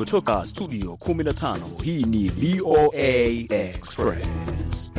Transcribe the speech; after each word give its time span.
kutoka 0.00 0.44
studio 0.46 0.92
15 0.92 1.56
hii 1.82 2.02
ni 2.04 2.28
VOA 2.28 3.08
Express. 3.48 4.90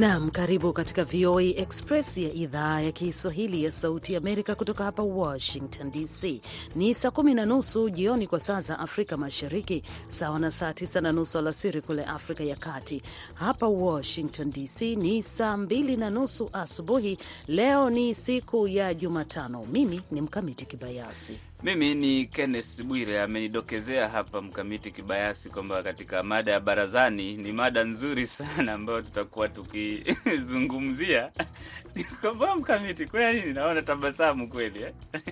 Naam, 0.00 0.30
karibu 0.30 0.72
katika 0.72 1.04
VOA 1.04 1.42
Express 1.42 2.18
ya 2.18 2.32
idhaa 2.32 2.80
ya 2.80 2.92
Kiswahili 2.92 3.64
ya 3.64 3.72
Sauti 3.72 4.16
Amerika 4.16 4.54
kutoka 4.54 4.84
hapa 4.84 5.02
Washington 5.02 5.90
DC. 5.90 6.40
Ni 6.74 6.94
saa 6.94 7.10
kumi 7.10 7.34
na 7.34 7.46
nusu 7.46 7.90
jioni 7.90 8.26
kwa 8.26 8.40
saa 8.40 8.60
za 8.60 8.78
Afrika 8.78 9.16
Mashariki, 9.16 9.82
sawa 10.08 10.38
na 10.38 10.50
saa 10.50 10.72
tisa 10.72 11.00
na 11.00 11.12
nusu 11.12 11.38
alasiri 11.38 11.80
kule 11.82 12.04
Afrika 12.04 12.44
ya 12.44 12.56
Kati. 12.56 13.02
Hapa 13.34 13.66
Washington 13.68 14.50
DC 14.52 14.82
ni 14.96 15.22
saa 15.22 15.56
mbili 15.56 15.96
na 15.96 16.10
nusu 16.10 16.50
asubuhi. 16.52 17.18
Leo 17.48 17.90
ni 17.90 18.14
siku 18.14 18.68
ya 18.68 18.94
Jumatano. 18.94 19.66
Mimi 19.72 20.02
ni 20.10 20.20
Mkamiti 20.20 20.66
Kibayasi. 20.66 21.49
Mimi 21.62 21.94
ni 21.94 22.26
Kenneth 22.26 22.82
Bwire. 22.82 23.20
Amenidokezea 23.22 24.08
hapa 24.08 24.42
Mkamiti 24.42 24.90
Kibayasi 24.90 25.48
kwamba 25.48 25.82
katika 25.82 26.22
mada 26.22 26.52
ya 26.52 26.60
barazani 26.60 27.36
ni 27.36 27.52
mada 27.52 27.84
nzuri 27.84 28.26
sana 28.26 28.72
ambayo 28.72 29.02
tutakuwa 29.02 29.48
tukizungumzia 29.48 31.30
kwamba 32.20 32.56
Mkamiti, 32.56 33.06
kweli 33.06 33.52
naona 33.52 33.82
tabasamu 33.82 34.48
kweli 34.48 34.82
eh? 34.82 34.92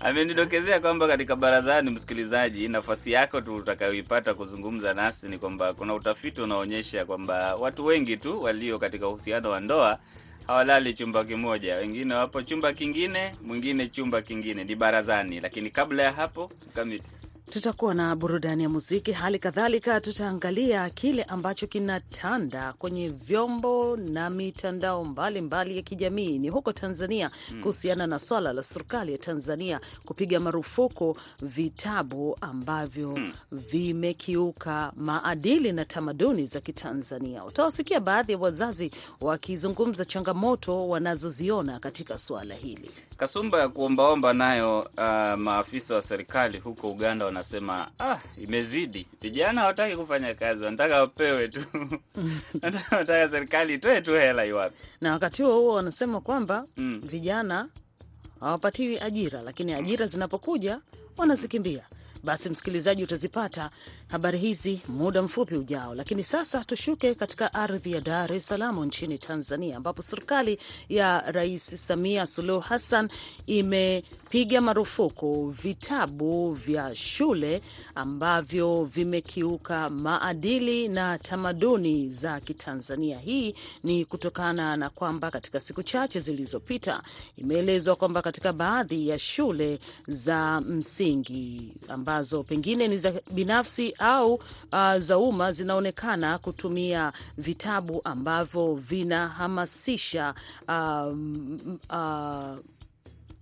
Amenidokezea 0.00 0.80
kwamba 0.80 1.06
katika 1.08 1.36
barazani, 1.36 1.90
msikilizaji, 1.90 2.68
nafasi 2.68 3.12
yako 3.12 3.40
tu 3.40 3.54
utakayoipata 3.54 4.34
kuzungumza 4.34 4.94
nasi 4.94 5.28
ni 5.28 5.38
kwamba 5.38 5.74
kuna 5.74 5.94
utafiti 5.94 6.40
unaonyesha 6.40 7.04
kwamba 7.04 7.56
watu 7.56 7.84
wengi 7.84 8.16
tu 8.16 8.42
walio 8.42 8.78
katika 8.78 9.08
uhusiano 9.08 9.50
wa 9.50 9.60
ndoa 9.60 9.98
hawalali 10.46 10.94
chumba 10.94 11.24
kimoja, 11.24 11.76
wengine 11.76 12.14
wapo 12.14 12.42
chumba 12.42 12.72
kingine, 12.72 13.34
mwingine 13.42 13.88
chumba 13.88 14.22
kingine, 14.22 14.64
ni 14.64 14.74
barazani. 14.74 15.40
Lakini 15.40 15.70
kabla 15.70 16.02
ya 16.02 16.12
hapo, 16.12 16.50
Mkamiti, 16.66 17.08
tutakuwa 17.50 17.94
na 17.94 18.16
burudani 18.16 18.62
ya 18.62 18.68
muziki, 18.68 19.12
hali 19.12 19.38
kadhalika 19.38 20.00
tutaangalia 20.00 20.90
kile 20.90 21.22
ambacho 21.22 21.66
kinatanda 21.66 22.72
kwenye 22.72 23.08
vyombo 23.08 23.96
na 23.96 24.30
mitandao 24.30 25.04
mbalimbali 25.04 25.40
mbali 25.40 25.76
ya 25.76 25.82
kijamii 25.82 26.38
ni 26.38 26.48
huko 26.48 26.72
Tanzania 26.72 27.30
kuhusiana 27.62 28.06
na 28.06 28.18
swala 28.18 28.52
la 28.52 28.62
serikali 28.62 29.12
ya 29.12 29.18
Tanzania 29.18 29.80
kupiga 30.04 30.40
marufuku 30.40 31.16
vitabu 31.42 32.36
ambavyo 32.40 33.16
mm, 33.16 33.32
vimekiuka 33.52 34.92
maadili 34.96 35.72
na 35.72 35.84
tamaduni 35.84 36.46
za 36.46 36.60
Kitanzania. 36.60 37.44
Utawasikia 37.44 38.00
baadhi 38.00 38.32
ya 38.32 38.38
wazazi 38.38 38.90
wakizungumza 39.20 40.04
changamoto 40.04 40.88
wanazoziona 40.88 41.78
katika 41.78 42.18
suala 42.18 42.54
hili. 42.54 42.90
Kasumba 43.16 43.60
ya 43.60 43.68
kuombaomba 43.68 44.32
nayo, 44.32 44.80
uh, 44.80 45.38
maafisa 45.38 45.94
wa 45.94 46.02
serikali 46.02 46.58
huko 46.58 46.90
Uganda 46.90 47.24
wanasema 47.36 47.90
ah, 47.98 48.18
imezidi. 48.42 49.06
Vijana 49.22 49.60
hawataki 49.60 49.96
kufanya 49.96 50.34
kazi, 50.34 50.64
wanataka 50.64 51.00
wapewe 51.00 51.48
tu 51.48 51.64
wanataka 52.62 53.28
serikali 53.28 53.74
itoe 53.74 54.00
tu 54.02 54.12
hela 54.14 54.44
iwapi. 54.46 54.76
Na 55.00 55.12
wakati 55.12 55.42
huo 55.42 55.58
huo 55.60 55.74
wanasema 55.74 56.20
kwamba 56.20 56.66
Mm. 56.76 57.00
vijana 57.04 57.68
hawapatiwi 58.40 58.98
ajira, 59.00 59.42
lakini 59.42 59.74
ajira 59.74 60.06
zinapokuja 60.06 60.80
wanazikimbia. 61.16 61.82
Basi 62.24 62.50
msikilizaji, 62.50 63.02
utazipata 63.04 63.70
habari 64.08 64.38
hizi 64.38 64.80
muda 64.88 65.22
mfupi 65.22 65.54
ujao, 65.54 65.94
lakini 65.94 66.24
sasa 66.24 66.64
tushuke 66.64 67.14
katika 67.14 67.54
ardhi 67.54 67.92
ya 67.92 68.00
Dar 68.00 68.32
es 68.32 68.46
Salaam 68.48 68.84
nchini 68.84 69.18
Tanzania, 69.18 69.76
ambapo 69.76 70.02
serikali 70.02 70.58
ya 70.88 71.20
Rais 71.32 71.86
Samia 71.86 72.26
Suluhu 72.26 72.60
Hassan 72.60 73.08
imepiga 74.26 74.60
marufuku 74.60 75.50
vitabu 75.50 76.52
vya 76.52 76.94
shule 76.94 77.62
ambavyo 77.94 78.84
vimekiuka 78.84 79.90
maadili 79.90 80.88
na 80.88 81.18
tamaduni 81.18 82.08
za 82.12 82.40
Kitanzania. 82.40 83.18
Hii 83.18 83.54
ni 83.84 84.04
kutokana 84.04 84.76
na 84.76 84.90
kwamba 84.90 85.30
katika 85.30 85.60
siku 85.60 85.82
chache 85.82 86.20
zilizopita 86.20 87.02
imeelezwa 87.36 87.96
kwamba 87.96 88.22
katika 88.22 88.52
baadhi 88.52 89.08
ya 89.08 89.18
shule 89.18 89.78
za 90.08 90.60
msingi 90.60 91.74
ambazo 91.88 92.42
pengine 92.42 92.88
ni 92.88 92.96
za 92.96 93.12
binafsi 93.30 93.94
au 93.98 94.34
uh, 94.34 94.96
za 94.96 95.18
umma 95.18 95.52
zinaonekana 95.52 96.38
kutumia 96.38 97.12
vitabu 97.38 98.00
ambavyo 98.04 98.74
vinahamasisha 98.74 100.34
uh, 100.68 101.16
uh, 101.90 102.75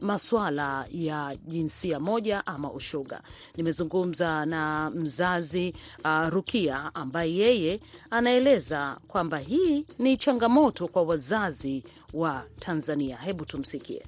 maswala 0.04 0.86
ya 0.90 1.36
jinsia 1.46 2.00
moja 2.00 2.46
ama 2.46 2.72
ushoga. 2.72 3.20
Nimezungumza 3.56 4.46
na 4.46 4.90
mzazi 4.90 5.74
uh, 6.04 6.28
Rukia 6.28 6.90
ambaye 6.94 7.34
yeye 7.34 7.80
anaeleza 8.10 8.96
kwamba 9.08 9.38
hii 9.38 9.86
ni 9.98 10.16
changamoto 10.16 10.88
kwa 10.88 11.02
wazazi 11.02 11.84
wa 12.14 12.44
Tanzania. 12.58 13.16
Hebu 13.16 13.44
tumsikie. 13.44 14.02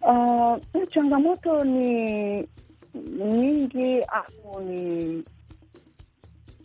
Uh, 0.00 0.56
changamoto 0.90 1.64
ni 1.64 2.48
nyingi 3.18 4.02
au 4.02 4.60
ni 4.62 5.24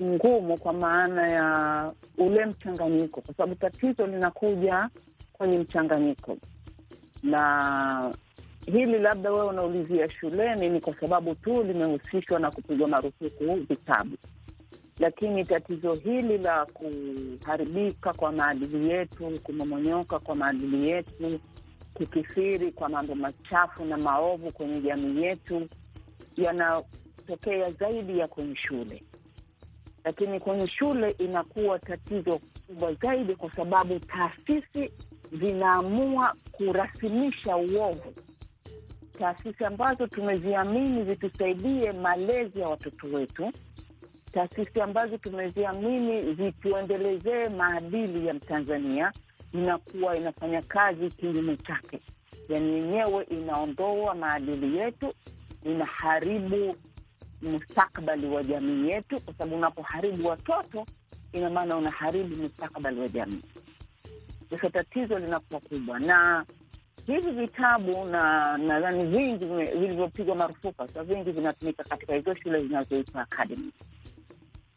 ngumu 0.02 0.58
kwa 0.58 0.74
maana 0.74 1.28
ya 1.28 1.92
ule 2.18 2.46
mchanganyiko, 2.46 3.22
kwa 3.22 3.34
sababu 3.34 3.56
tatizo 3.56 4.08
linakuja 4.08 4.90
kwenye 5.34 5.58
mchanganyiko, 5.58 6.38
na 7.24 8.14
hili 8.66 9.00
labda 9.00 9.32
wewe 9.32 9.46
unaulizia 9.48 10.10
shuleni 10.10 10.70
ni 10.70 10.82
kwa 10.82 10.94
sababu 10.94 11.36
tu 11.36 11.64
limehusishwa 11.64 12.40
na 12.40 12.52
kupigwa 12.52 12.88
marufuku 12.88 13.56
vitabu, 13.70 14.18
lakini 15.00 15.46
tatizo 15.46 15.94
hili 15.94 16.38
la 16.38 16.66
kuharibika 16.66 18.14
kwa 18.14 18.32
maadili 18.32 18.90
yetu, 18.90 19.40
kumomonyoka 19.44 20.20
kwa 20.20 20.36
maadili 20.36 20.90
yetu 20.90 21.40
kukithiri 21.94 22.72
kwa 22.72 22.90
mambo 22.90 23.16
machafu 23.16 23.86
na 23.86 23.98
maovu 23.98 24.52
kwenye 24.54 24.82
jamii 24.82 25.24
yetu 25.24 25.68
yanatokea 26.38 27.72
zaidi 27.72 28.20
ya 28.20 28.28
kwenye 28.28 28.56
shule, 28.56 29.04
lakini 30.04 30.40
kwenye 30.40 30.68
shule 30.68 31.12
inakuwa 31.12 31.80
tatizo 31.80 32.40
kubwa 32.68 32.94
zaidi, 32.94 33.36
kwa 33.36 33.52
sababu 33.52 34.00
taasisi 34.00 34.92
zinaamua 35.40 36.36
kurasimisha 36.52 37.58
uovu, 37.58 38.14
taasisi 39.20 39.66
ambazo 39.66 40.08
tumeziamini 40.08 41.04
zitusaidie 41.06 41.92
malezi 41.92 42.60
ya 42.60 42.68
watoto 42.70 43.08
wetu, 43.08 43.52
taasisi 44.32 44.82
ambazo 44.82 45.18
tumeziamini 45.18 46.34
zituendelezee 46.36 47.50
maadili 47.50 48.28
ya 48.28 48.34
Mtanzania 48.34 49.12
inakuwa 49.54 50.18
inafanya 50.18 50.62
kazi 50.62 51.10
kinyume 51.10 51.58
chake, 51.58 52.00
yaani 52.50 52.74
yenyewe 52.74 53.24
inaondoa 53.24 54.16
maadili 54.16 54.78
yetu, 54.78 55.14
inaharibu 55.64 56.76
mustakabali 57.44 58.28
wa 58.28 58.44
jamii 58.44 58.90
yetu, 58.90 59.20
kwa 59.22 59.34
sababu 59.34 59.56
unapoharibu 59.56 60.28
watoto, 60.28 60.86
ina 61.32 61.50
maana 61.50 61.78
unaharibu 61.78 62.36
mustakbali 62.36 63.00
wa 63.00 63.08
jamii. 63.08 63.42
Sasa 64.50 64.70
tatizo 64.70 65.20
linakuwa 65.20 65.60
kubwa, 65.60 66.00
na 66.00 66.46
hivi 67.08 67.32
vitabu 67.32 68.06
na 68.06 68.58
nadhani 68.58 69.04
vingi 69.06 69.46
vilivyopigwa 69.46 70.36
marufuku, 70.36 70.88
sasa 70.88 71.04
vingi 71.04 71.32
vinatumika 71.32 71.84
katika 71.84 72.14
hizo 72.16 72.36
shule 72.36 72.60
zinazoitwa 72.60 73.22
academy 73.22 73.72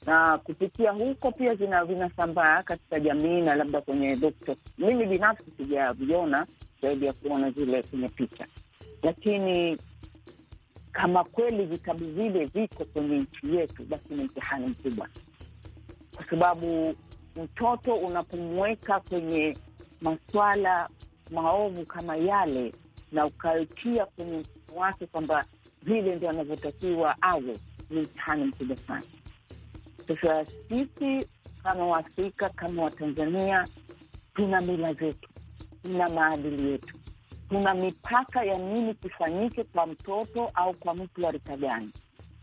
na 0.07 0.39
kupitia 0.39 0.91
huko 0.93 1.33
pia 1.33 1.55
vinasambaa 1.85 2.63
katika 2.63 3.01
jamii 3.01 3.41
na 3.41 3.55
labda 3.55 3.81
kwenye 3.81 4.17
dokto. 4.17 4.57
Mimi 4.79 5.07
binafsi 5.07 5.51
sijaviona 5.57 6.47
zaidi 6.83 7.07
ya 7.07 7.13
kuona 7.13 7.51
zile 7.51 7.83
kwenye 7.83 8.09
picha, 8.09 8.47
lakini 9.03 9.79
kama 10.97 11.25
kweli 11.25 11.65
vitabu 11.67 12.05
vile 12.05 12.45
viko 12.45 12.85
kwenye 12.85 13.19
nchi 13.19 13.57
yetu, 13.57 13.85
basi 13.85 14.15
ni 14.15 14.25
mtihani 14.25 14.67
mkubwa, 14.67 15.09
kwa 16.17 16.25
sababu 16.31 16.95
mtoto 17.43 17.95
unapomweka 17.95 19.01
kwenye 19.01 19.57
maswala 20.01 20.89
maovu 21.31 21.87
kama 21.87 22.17
yale 22.17 22.73
na 23.13 23.27
ukaitia 23.27 24.07
kwenye 24.07 24.39
mfumo 24.39 24.81
wake 24.81 25.07
kwamba 25.07 25.45
vile 25.83 26.17
ndio 26.17 26.31
anavyotakiwa 26.31 27.17
awe, 27.23 27.59
ni 27.91 28.01
mtihani 28.01 28.45
mkubwa 28.45 28.77
sana. 28.77 29.03
Sasa 30.09 30.45
sisi 30.69 31.29
kama 31.63 31.87
Waafrika, 31.87 32.49
kama 32.49 32.83
Watanzania, 32.83 33.69
tuna 34.35 34.61
mila 34.61 34.95
zetu, 34.95 35.29
tuna 35.83 36.09
maadili 36.09 36.71
yetu, 36.71 36.95
tuna 37.49 37.75
mipaka 37.75 38.45
ya 38.45 38.59
nini 38.59 38.95
kifanyike 38.95 39.65
kwa 39.65 39.87
mtoto 39.87 40.51
au 40.55 40.75
kwa 40.75 40.95
mtu 40.95 41.25
wa 41.25 41.31
rika 41.31 41.57
gani 41.57 41.91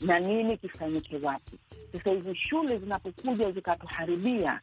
na 0.01 0.19
nini 0.19 0.57
kifanyike 0.57 1.17
wapi. 1.17 1.59
Sasa 1.91 2.09
hizi 2.11 2.35
shule 2.35 2.77
zinapokuja 2.77 3.51
zikatuharibia 3.51 4.59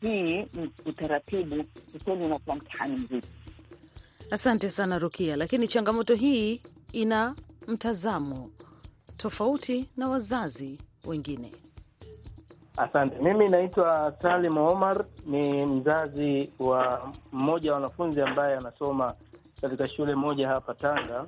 hii 0.00 0.46
utaratibu, 0.86 1.64
ukweli 1.94 2.24
unakuwa 2.24 2.56
mtihani 2.56 2.96
mzito. 2.96 3.28
Asante 4.30 4.70
sana 4.70 4.98
Rukia, 4.98 5.36
lakini 5.36 5.68
changamoto 5.68 6.14
hii 6.14 6.62
ina 6.92 7.34
mtazamo 7.68 8.50
tofauti 9.16 9.88
na 9.96 10.08
wazazi 10.08 10.78
wengine. 11.06 11.52
Asante. 12.76 13.18
Mimi 13.18 13.48
naitwa 13.48 14.14
Salim 14.22 14.58
Omar, 14.58 15.04
ni 15.26 15.66
mzazi 15.66 16.50
wa 16.58 17.12
mmoja 17.32 17.70
wa 17.70 17.74
wanafunzi 17.76 18.20
ambaye 18.20 18.56
anasoma 18.56 19.14
katika 19.60 19.88
shule 19.88 20.14
moja 20.14 20.48
hapa 20.48 20.74
Tanga. 20.74 21.26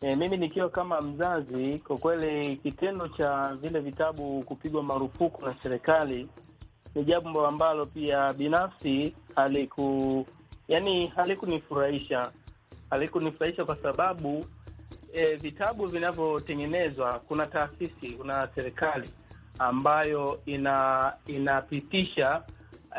E, 0.00 0.16
mimi 0.16 0.36
nikiwa 0.36 0.68
kama 0.70 1.00
mzazi, 1.00 1.78
kwa 1.78 1.98
kweli 1.98 2.56
kitendo 2.56 3.08
cha 3.08 3.54
vile 3.60 3.80
vitabu 3.80 4.42
kupigwa 4.42 4.82
marufuku 4.82 5.46
na 5.46 5.54
serikali 5.62 6.28
ni 6.94 7.04
jambo 7.04 7.46
ambalo 7.46 7.86
pia 7.86 8.32
binafsi 8.32 9.14
haliku 9.36 10.26
yani 10.68 11.06
halikunifurahisha 11.06 12.30
halikunifurahisha 12.90 13.64
kwa 13.64 13.76
sababu 13.76 14.44
e, 15.12 15.34
vitabu 15.36 15.86
vinavyotengenezwa, 15.86 17.18
kuna 17.28 17.46
taasisi, 17.46 18.10
kuna 18.10 18.48
serikali 18.54 19.10
ambayo 19.58 20.40
ina 20.46 21.12
inapitisha 21.26 22.42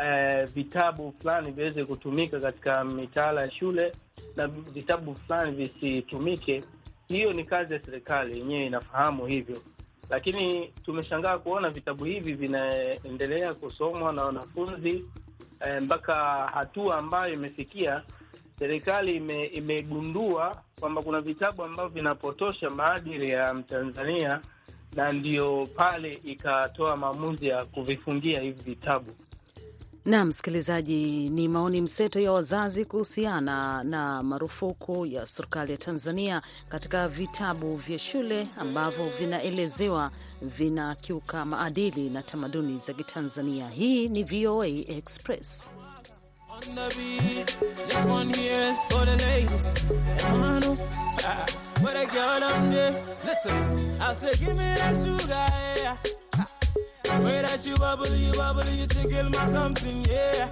e, 0.03 0.43
vitabu 0.45 1.13
fulani 1.21 1.51
viweze 1.51 1.85
kutumika 1.85 2.39
katika 2.39 2.83
mitaala 2.83 3.41
ya 3.41 3.51
shule 3.51 3.91
na 4.35 4.47
vitabu 4.47 5.15
fulani 5.15 5.51
visitumike. 5.51 6.63
Hiyo 7.07 7.33
ni 7.33 7.43
kazi 7.43 7.73
ya 7.73 7.79
serikali 7.83 8.39
yenyewe, 8.39 8.65
inafahamu 8.65 9.25
hivyo, 9.25 9.61
lakini 10.09 10.67
tumeshangaa 10.67 11.37
kuona 11.37 11.69
vitabu 11.69 12.05
hivi 12.05 12.33
vinaendelea 12.33 13.53
kusomwa 13.53 14.13
na 14.13 14.23
wanafunzi 14.25 15.05
eh, 15.65 15.81
mpaka 15.81 16.15
hatua 16.53 16.97
ambayo 16.97 17.33
imefikia 17.33 18.03
serikali 18.59 19.15
ime, 19.15 19.45
imegundua 19.45 20.61
kwamba 20.79 21.01
kuna 21.01 21.21
vitabu 21.21 21.63
ambavyo 21.63 21.89
vinapotosha 21.89 22.69
maadili 22.69 23.29
ya 23.29 23.53
Mtanzania 23.53 24.41
na 24.95 25.11
ndio 25.11 25.67
pale 25.75 26.13
ikatoa 26.23 26.97
maamuzi 26.97 27.47
ya 27.47 27.65
kuvifungia 27.65 28.39
hivi 28.41 28.61
vitabu. 28.63 29.11
Na 30.05 30.25
msikilizaji, 30.25 31.29
ni 31.29 31.47
maoni 31.47 31.81
mseto 31.81 32.19
ya 32.19 32.31
wazazi 32.31 32.85
kuhusiana 32.85 33.83
na 33.83 34.23
marufuku 34.23 35.05
ya 35.05 35.25
serikali 35.25 35.71
ya 35.71 35.77
Tanzania 35.77 36.41
katika 36.69 37.07
vitabu 37.07 37.75
vya 37.75 37.99
shule 37.99 38.47
ambavyo 38.57 39.09
vinaelezewa 39.19 40.11
vinakiuka 40.41 41.45
maadili 41.45 42.09
na 42.09 42.21
tamaduni 42.23 42.79
za 42.79 42.93
Kitanzania. 42.93 43.69
Hii 43.69 44.07
ni 44.09 44.23
VOA 44.23 44.67
Express. 44.67 45.69
Way 57.23 57.41
that 57.41 57.65
you 57.65 57.77
bubble, 57.77 58.07
you 58.07 58.33
bubble, 58.33 58.69
you 58.69 58.87
tickle 58.87 59.29
my 59.29 59.51
something, 59.51 60.05
yeah. 60.05 60.49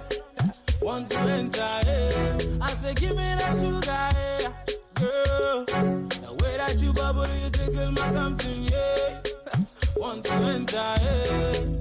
Want 0.80 1.10
to 1.10 1.18
enter, 1.18 1.58
yeah. 1.58 2.38
I 2.60 2.68
say, 2.70 2.94
give 2.94 3.10
me 3.10 3.16
that 3.16 3.54
sugar, 3.54 3.86
yeah. 3.88 4.52
Girl, 4.94 5.64
the 5.64 6.38
way 6.42 6.56
that 6.56 6.80
you 6.80 6.92
bubble, 6.92 7.26
you 7.26 7.50
tickle 7.50 7.92
my 7.92 8.12
something, 8.12 8.64
yeah. 8.64 9.20
Want 9.96 10.24
to 10.24 10.34
enter, 10.34 10.76
yeah. 10.76 11.74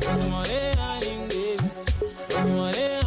Cause 0.00 0.20
I'm 0.20 0.32
I'm 0.34 1.02
in 1.02 1.28
this. 1.28 1.82
Cause 2.28 3.01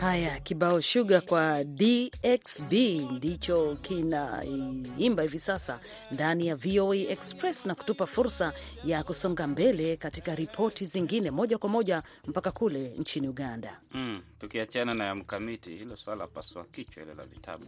Haya, 0.00 0.40
kibao 0.40 0.80
shuga 0.80 1.20
kwa 1.20 1.64
DXB 1.64 2.72
ndicho 3.12 3.76
kinaimba 3.82 5.22
hivi 5.22 5.38
sasa 5.38 5.80
ndani 6.10 6.46
ya 6.46 6.56
VOA 6.56 6.96
Express 6.96 7.66
na 7.66 7.74
kutupa 7.74 8.06
fursa 8.06 8.52
ya 8.84 9.02
kusonga 9.02 9.46
mbele 9.46 9.96
katika 9.96 10.34
ripoti 10.34 10.86
zingine 10.86 11.30
moja 11.30 11.58
kwa 11.58 11.68
moja 11.68 12.02
mpaka 12.26 12.50
kule 12.50 12.88
nchini 12.98 13.28
Uganda. 13.28 13.80
Mm, 13.92 14.22
tukiachana 14.40 14.94
na 14.94 15.04
ya 15.04 15.14
mkamiti, 15.14 15.70
hilo 15.76 15.96
swala 15.96 16.26
paswa 16.26 16.64
kichwa 16.64 17.02
ile 17.02 17.14
la 17.14 17.24
vitabu 17.26 17.66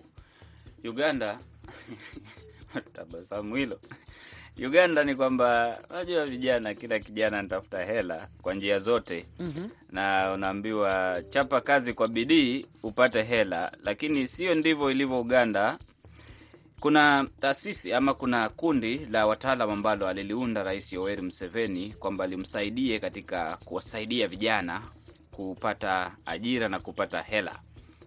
Uganda 0.85 1.39
tabasamu 2.95 3.57
hilo 3.57 3.81
Uganda 4.67 5.05
ni 5.05 5.15
kwamba 5.15 5.79
unajua 5.91 6.27
vijana, 6.27 6.75
kila 6.75 6.99
kijana 6.99 7.39
anatafuta 7.39 7.85
hela 7.85 8.29
kwa 8.43 8.55
njia 8.55 8.79
zote 8.79 9.27
Mhm. 9.39 9.69
na 9.91 10.33
unaambiwa 10.35 11.23
chapa 11.31 11.61
kazi 11.61 11.93
kwa 11.93 12.09
bidii 12.09 12.67
upate 12.83 13.23
hela, 13.23 13.73
lakini 13.83 14.27
sio 14.27 14.55
ndivyo 14.55 14.91
ilivyo 14.91 15.21
Uganda. 15.21 15.79
Kuna 16.81 17.27
taasisi 17.41 17.93
ama 17.93 18.15
kuna 18.15 18.49
kundi 18.49 18.99
la 19.11 19.27
wataalam 19.27 19.71
ambalo 19.71 20.09
aliliunda 20.09 20.63
Rais 20.63 20.93
Yoweri 20.93 21.23
Museveni 21.23 21.93
kwamba 21.93 22.27
limsaidie 22.27 22.99
katika 23.01 23.57
kuwasaidia 23.65 24.29
vijana 24.29 24.83
kupata 25.31 26.13
ajira 26.27 26.69
na 26.69 26.81
kupata 26.81 27.23
hela, 27.23 27.59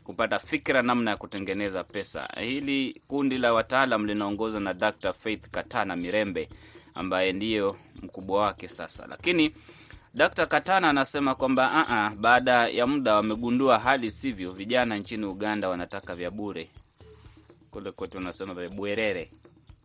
kupata 0.07 0.39
fikra 0.39 0.81
namna 0.81 1.11
ya 1.11 1.17
kutengeneza 1.17 1.83
pesa. 1.83 2.27
Hili 2.39 3.01
kundi 3.07 3.37
la 3.37 3.53
wataalam 3.53 4.05
linaongozwa 4.05 4.59
na 4.61 4.73
Dr. 4.73 5.13
Faith 5.13 5.49
Katana 5.49 5.95
Mirembe 5.95 6.49
ambaye 6.95 7.33
ndiyo 7.33 7.77
mkubwa 8.01 8.41
wake 8.41 8.67
sasa, 8.67 9.07
lakini 9.07 9.53
Dr. 10.13 10.45
Katana 10.47 10.89
anasema 10.89 11.35
kwamba 11.35 11.85
uh, 12.13 12.19
baada 12.19 12.67
ya 12.67 12.87
muda 12.87 13.15
wamegundua 13.15 13.79
hali 13.79 14.11
sivyo. 14.11 14.51
Vijana 14.51 14.97
nchini 14.97 15.25
Uganda 15.25 15.69
wanataka 15.69 16.15
vya 16.15 16.31
bure, 16.31 16.69
kule 17.71 17.91
kwetu 17.91 18.17
wanasema 18.17 18.53
vya 18.53 18.69
bwerere 18.69 19.31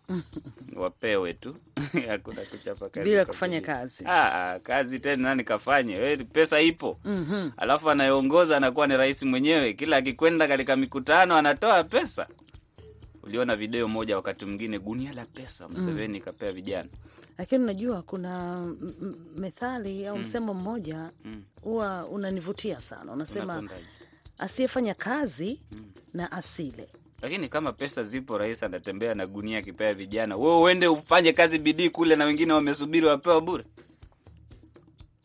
wapewe 0.76 1.34
tu 1.34 1.56
hakuna 2.08 2.42
kuchapa 2.42 2.88
kazi 2.88 3.04
Bila 3.10 3.24
kufanya 3.24 3.60
kazi. 3.60 4.04
Ah, 4.06 4.52
ah, 4.52 4.58
kazi 4.60 4.98
tena 4.98 5.22
nani 5.22 5.44
kafanye? 5.44 5.96
We, 5.98 6.16
pesa 6.16 6.60
ipo 6.60 6.98
Mhm. 7.04 7.50
alafu 7.56 7.90
anayeongoza 7.90 8.56
anakuwa 8.56 8.86
ni 8.86 8.96
rais 8.96 9.22
mwenyewe. 9.22 9.72
Kila 9.72 9.96
akikwenda 9.96 10.48
katika 10.48 10.76
mikutano 10.76 11.36
anatoa 11.36 11.84
pesa. 11.84 12.26
Uliona 13.22 13.56
video 13.56 13.88
moja 13.88 14.16
wakati 14.16 14.44
mwingine, 14.44 14.78
gunia 14.78 15.12
la 15.12 15.24
pesa 15.26 15.68
Museveni 15.68 16.20
kapea 16.20 16.52
vijana. 16.52 16.88
Lakini 17.38 17.64
unajua 17.64 18.02
kuna 18.02 18.60
methali 19.36 20.06
au 20.06 20.18
msemo 20.18 20.54
mmoja 20.54 21.10
Mm. 21.24 21.42
huwa 21.62 22.06
unanivutia 22.06 22.80
sana, 22.80 23.12
unasema 23.12 23.62
asiyefanya 24.38 24.94
kazi 24.94 25.60
na 26.14 26.32
asile. 26.32 26.88
Lakini 27.22 27.48
kama 27.48 27.72
pesa 27.72 28.04
zipo, 28.04 28.38
rais 28.38 28.62
anatembea 28.62 29.14
na 29.14 29.26
gunia 29.26 29.58
akipea 29.58 29.94
vijana, 29.94 30.36
wewe 30.36 30.60
uende 30.60 30.88
ufanye 30.88 31.32
kazi 31.32 31.58
bidii 31.58 31.90
kule, 31.90 32.16
na 32.16 32.24
wengine 32.24 32.52
wamesubiri 32.52 33.06
wapewa 33.06 33.40
bure. 33.40 33.64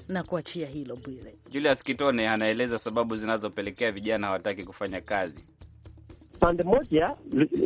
na 0.08 0.24
kuachia 0.24 0.68
hilo 0.68 0.96
Bwire. 0.96 1.36
Julius 1.52 1.84
Kitone 1.84 2.30
anaeleza 2.30 2.78
sababu 2.78 3.16
zinazopelekea 3.16 3.92
vijana 3.92 4.28
hawataki 4.28 4.64
kufanya 4.64 5.02
kazi. 5.02 5.40
Pande 6.40 6.64
moja 6.64 7.16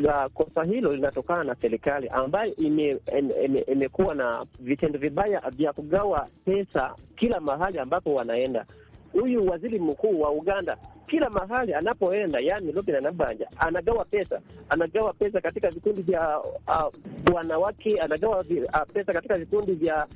la 0.01 0.29
kosa 0.29 0.63
hilo 0.63 0.95
linatokana 0.95 1.43
na 1.43 1.55
serikali 1.55 2.07
ambayo 2.07 2.55
imekuwa 2.55 3.19
ime- 3.19 3.45
ime- 3.45 3.59
imekuwa 3.61 4.15
na 4.15 4.45
vitendo 4.59 4.99
vibaya 4.99 5.41
vya 5.55 5.73
kugawa 5.73 6.27
pesa 6.45 6.95
kila 7.15 7.39
mahali 7.39 7.79
ambapo 7.79 8.13
wanaenda. 8.13 8.65
Huyu 9.13 9.45
waziri 9.45 9.79
mkuu 9.79 10.21
wa 10.21 10.31
Uganda 10.31 10.77
kila 11.07 11.29
mahali 11.29 11.73
anapoenda, 11.73 12.39
yani 12.39 12.71
Robin 12.71 12.95
Anabanja 12.95 13.47
anagawa 13.57 14.05
pesa, 14.05 14.41
anagawa 14.69 15.13
pesa 15.13 15.41
katika 15.41 15.69
vikundi 15.69 16.01
vya 16.01 16.39
uh, 16.39 16.93
wanawake, 17.35 17.99
anagawa 18.01 18.37
uh, 18.39 18.81
pesa 18.93 19.13
katika 19.13 19.37
vikundi 19.37 19.71
vya 19.73 20.07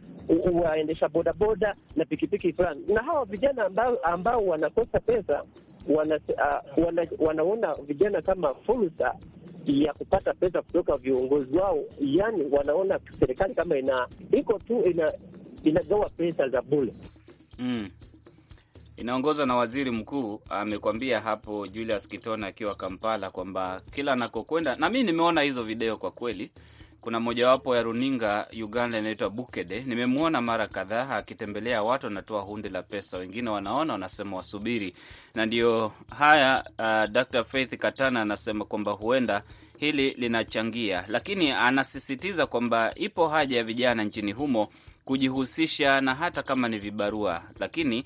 waendesha 0.63 1.09
bodaboda 1.09 1.75
na 1.95 2.05
pikipiki 2.05 2.53
fulani, 2.53 2.81
na 2.93 3.01
hawa 3.03 3.25
vijana 3.25 3.65
ambao, 3.65 3.97
ambao 3.97 4.45
wanakosa 4.45 4.99
pesa 4.99 5.43
wana, 5.89 6.15
uh, 6.77 6.85
wana, 6.85 7.07
wanaona 7.19 7.73
vijana 7.73 8.21
kama 8.21 8.53
fursa 8.53 9.15
ya 9.65 9.93
kupata 9.93 10.33
pesa 10.33 10.61
kutoka 10.61 10.97
viongozi 10.97 11.57
wao, 11.57 11.83
yani 11.99 12.43
wanaona 12.51 12.99
serikali 13.19 13.53
kama 13.55 13.77
ina 13.77 14.07
iko 14.31 14.59
tu 14.59 14.81
ina 14.89 15.13
inagawa 15.63 16.09
pesa 16.09 16.49
za 16.49 16.61
bure. 16.61 16.93
Mm. 17.59 17.89
Inaongozwa 18.97 19.45
na 19.45 19.55
waziri 19.55 19.91
mkuu 19.91 20.41
amekwambia 20.49 21.19
hapo 21.21 21.67
Julius 21.67 22.07
Kitone 22.07 22.47
akiwa 22.47 22.75
Kampala 22.75 23.31
kwamba 23.31 23.81
kila 23.91 24.13
anakokwenda, 24.13 24.75
na 24.75 24.89
mi 24.89 25.03
nimeona 25.03 25.41
hizo 25.41 25.63
video 25.63 25.97
kwa 25.97 26.11
kweli, 26.11 26.51
kuna 27.01 27.19
mojawapo 27.19 27.75
ya 27.75 27.83
runinga 27.83 28.47
Uganda 28.63 28.99
inaitwa 28.99 29.29
Bukede. 29.29 29.83
Nimemwona 29.83 30.41
mara 30.41 30.67
kadhaa 30.67 31.09
akitembelea 31.17 31.83
watu, 31.83 32.07
anatoa 32.07 32.41
hundi 32.41 32.69
la 32.69 32.83
pesa, 32.83 33.17
wengine 33.17 33.49
wanaona 33.49 33.93
wanasema 33.93 34.37
wasubiri, 34.37 34.93
na 35.35 35.45
ndio 35.45 35.91
haya. 36.17 36.63
Uh, 36.79 37.11
Dr. 37.11 37.43
Faith 37.43 37.77
Katana 37.77 38.21
anasema 38.21 38.65
kwamba 38.65 38.91
huenda 38.91 39.43
hili 39.77 40.09
linachangia, 40.13 41.03
lakini 41.07 41.51
anasisitiza 41.51 42.45
kwamba 42.45 42.91
ipo 42.95 43.27
haja 43.27 43.57
ya 43.57 43.63
vijana 43.63 44.03
nchini 44.03 44.31
humo 44.31 44.67
kujihusisha 45.05 46.01
na 46.01 46.15
hata 46.15 46.43
kama 46.43 46.67
ni 46.69 46.79
vibarua, 46.79 47.43
lakini 47.59 48.03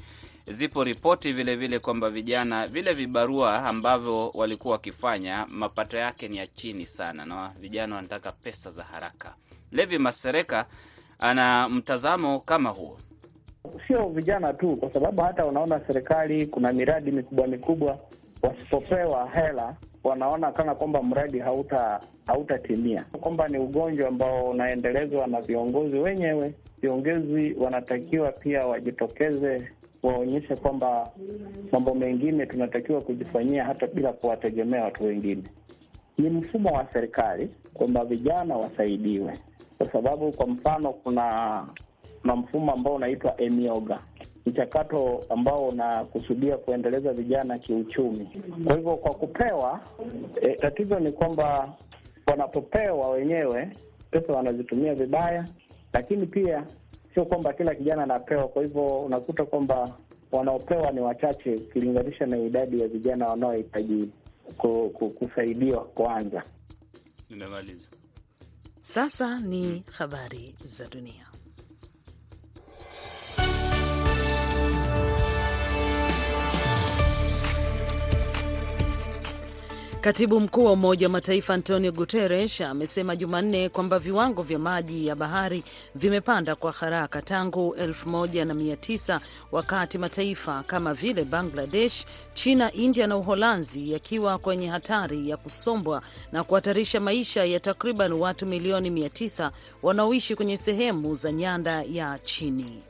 zipo 0.49 0.83
ripoti 0.83 1.33
vilevile 1.33 1.79
kwamba 1.79 2.09
vijana 2.09 2.67
vile 2.67 2.93
vibarua 2.93 3.65
ambavyo 3.65 4.29
walikuwa 4.29 4.71
wakifanya 4.71 5.45
mapato 5.49 5.97
yake 5.97 6.27
ni 6.27 6.37
ya 6.37 6.47
chini 6.47 6.85
sana, 6.85 7.25
na 7.25 7.51
vijana 7.59 7.95
wanataka 7.95 8.31
pesa 8.31 8.71
za 8.71 8.83
haraka. 8.83 9.35
Levi 9.71 9.97
Masereka 9.97 10.65
ana 11.19 11.69
mtazamo 11.69 12.39
kama 12.39 12.69
huo. 12.69 12.97
Sio 13.87 14.09
vijana 14.09 14.53
tu, 14.53 14.75
kwa 14.77 14.93
sababu 14.93 15.21
hata 15.21 15.45
unaona 15.45 15.81
serikali 15.87 16.47
kuna 16.47 16.73
miradi 16.73 17.11
mikubwa 17.11 17.47
mikubwa, 17.47 17.99
wasipopewa 18.41 19.29
hela 19.29 19.75
wanaona 20.03 20.51
kana 20.51 20.75
kwamba 20.75 21.03
mradi 21.03 21.39
hauta 21.39 21.99
hautatimia, 22.27 23.05
kwamba 23.21 23.47
ni 23.47 23.57
ugonjwa 23.57 24.07
ambao 24.07 24.45
unaendelezwa 24.45 25.27
na 25.27 25.41
viongozi 25.41 25.95
wenyewe. 25.97 26.53
Viongozi 26.81 27.53
wanatakiwa 27.59 28.31
pia 28.31 28.65
wajitokeze, 28.67 29.71
waonyeshe 30.03 30.55
kwamba 30.55 31.09
mambo 31.71 31.93
mengine 31.95 32.45
tunatakiwa 32.45 33.01
kujifanyia 33.01 33.63
hata 33.63 33.87
bila 33.87 34.13
kuwategemea 34.13 34.83
watu 34.83 35.03
wengine. 35.03 35.43
Ni 36.17 36.29
mfumo 36.29 36.69
wa 36.69 36.87
serikali 36.93 37.49
kwamba 37.73 38.05
vijana 38.05 38.57
wasaidiwe, 38.57 39.39
kwa 39.77 39.91
sababu 39.91 40.31
kwa 40.31 40.47
mfano 40.47 40.93
kuna 40.93 41.65
na 42.23 42.35
mfumo 42.35 42.71
ambao 42.73 42.95
unaitwa 42.95 43.41
Emioga, 43.41 43.99
mchakato 44.45 45.23
ambao 45.29 45.67
unakusudia 45.67 46.57
kuendeleza 46.57 47.13
vijana 47.13 47.57
kiuchumi. 47.59 48.29
Kwa 48.67 48.75
hivyo 48.75 48.95
kwa 48.97 49.13
kupewa 49.13 49.79
e, 50.41 50.55
tatizo 50.55 50.99
ni 50.99 51.11
kwamba 51.11 51.73
wanapopewa 52.27 53.09
wenyewe 53.09 53.69
pesa 54.11 54.33
wanazitumia 54.33 54.93
vibaya, 54.95 55.45
lakini 55.93 56.25
pia 56.25 56.63
sio 57.19 57.25
kwamba 57.25 57.53
kila 57.53 57.75
kijana 57.75 58.03
anapewa. 58.03 58.47
Kwa 58.47 58.61
hivyo 58.63 58.87
unakuta 59.01 59.45
kwamba 59.45 59.97
wanaopewa 60.31 60.91
ni 60.91 60.99
wachache 60.99 61.55
ukilinganisha 61.55 62.25
na 62.25 62.37
idadi 62.37 62.81
ya 62.81 62.87
vijana 62.87 63.27
wanaohitaji 63.27 64.09
ku, 64.57 64.89
ku, 64.93 65.09
kusaidiwa 65.09 65.83
kwanza. 65.85 66.43
Nimemaliza. 67.29 67.87
Sasa 68.81 69.39
ni 69.39 69.83
habari 69.91 70.55
za 70.63 70.87
dunia. 70.87 71.28
Katibu 80.01 80.39
mkuu 80.39 80.65
wa 80.65 80.71
Umoja 80.71 81.05
wa 81.07 81.11
Mataifa 81.11 81.53
Antonio 81.53 81.91
Guterres 81.91 82.61
amesema 82.61 83.15
Jumanne 83.15 83.69
kwamba 83.69 83.99
viwango 83.99 84.41
vya 84.41 84.59
maji 84.59 85.07
ya 85.07 85.15
bahari 85.15 85.63
vimepanda 85.95 86.55
kwa 86.55 86.71
haraka 86.71 87.21
tangu 87.21 87.75
1900 87.79 89.19
wakati 89.51 89.97
mataifa 89.97 90.63
kama 90.63 90.93
vile 90.93 91.23
Bangladesh, 91.23 92.05
China, 92.33 92.71
India 92.71 93.07
na 93.07 93.17
Uholanzi 93.17 93.91
yakiwa 93.91 94.37
kwenye 94.37 94.67
hatari 94.67 95.29
ya 95.29 95.37
kusombwa 95.37 96.01
na 96.31 96.43
kuhatarisha 96.43 96.99
maisha 96.99 97.45
ya 97.45 97.59
takriban 97.59 98.13
watu 98.13 98.45
milioni 98.45 98.89
900 98.89 99.51
wanaoishi 99.83 100.35
kwenye 100.35 100.57
sehemu 100.57 101.13
za 101.13 101.31
nyanda 101.31 101.83
ya 101.83 102.19
chini. 102.23 102.83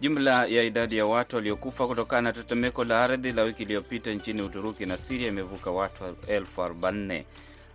Jumla 0.00 0.46
ya 0.46 0.62
idadi 0.62 0.96
ya 0.96 1.06
watu 1.06 1.36
waliokufa 1.36 1.86
kutokana 1.86 2.22
na 2.22 2.32
tetemeko 2.32 2.84
la 2.84 3.04
ardhi 3.04 3.32
la 3.32 3.42
wiki 3.42 3.62
iliyopita 3.62 4.10
nchini 4.10 4.42
Uturuki 4.42 4.86
na 4.86 4.96
Siria 4.98 5.28
imevuka 5.28 5.70
watu 5.70 6.04
elfu 6.28 6.62
arobaini. 6.62 7.24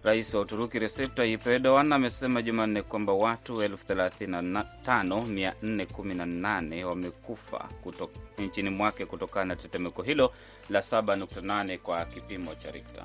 Rais 0.04 0.34
wa 0.34 0.42
Uturuki 0.42 0.80
Recep 0.80 1.16
Tayyip 1.16 1.48
Erdogan 1.48 1.94
amesema 1.94 2.42
Jumanne 2.42 2.82
kwamba 2.82 3.14
watu 3.14 3.62
elfu 3.62 3.86
thelathini 3.86 4.42
na 4.42 4.64
tano 4.64 5.22
mia 5.22 5.54
nne 5.62 5.86
kumi 5.86 6.16
na 6.16 6.26
nane 6.26 6.84
wamekufa 6.86 7.70
nchini 8.38 8.70
mwake 8.70 9.06
kutokana 9.06 9.46
na 9.46 9.56
tetemeko 9.56 10.02
hilo 10.02 10.34
la 10.70 10.80
7.8 10.80 11.78
kwa 11.78 12.06
kipimo 12.06 12.56
cha 12.56 12.72
Richter. 12.72 13.04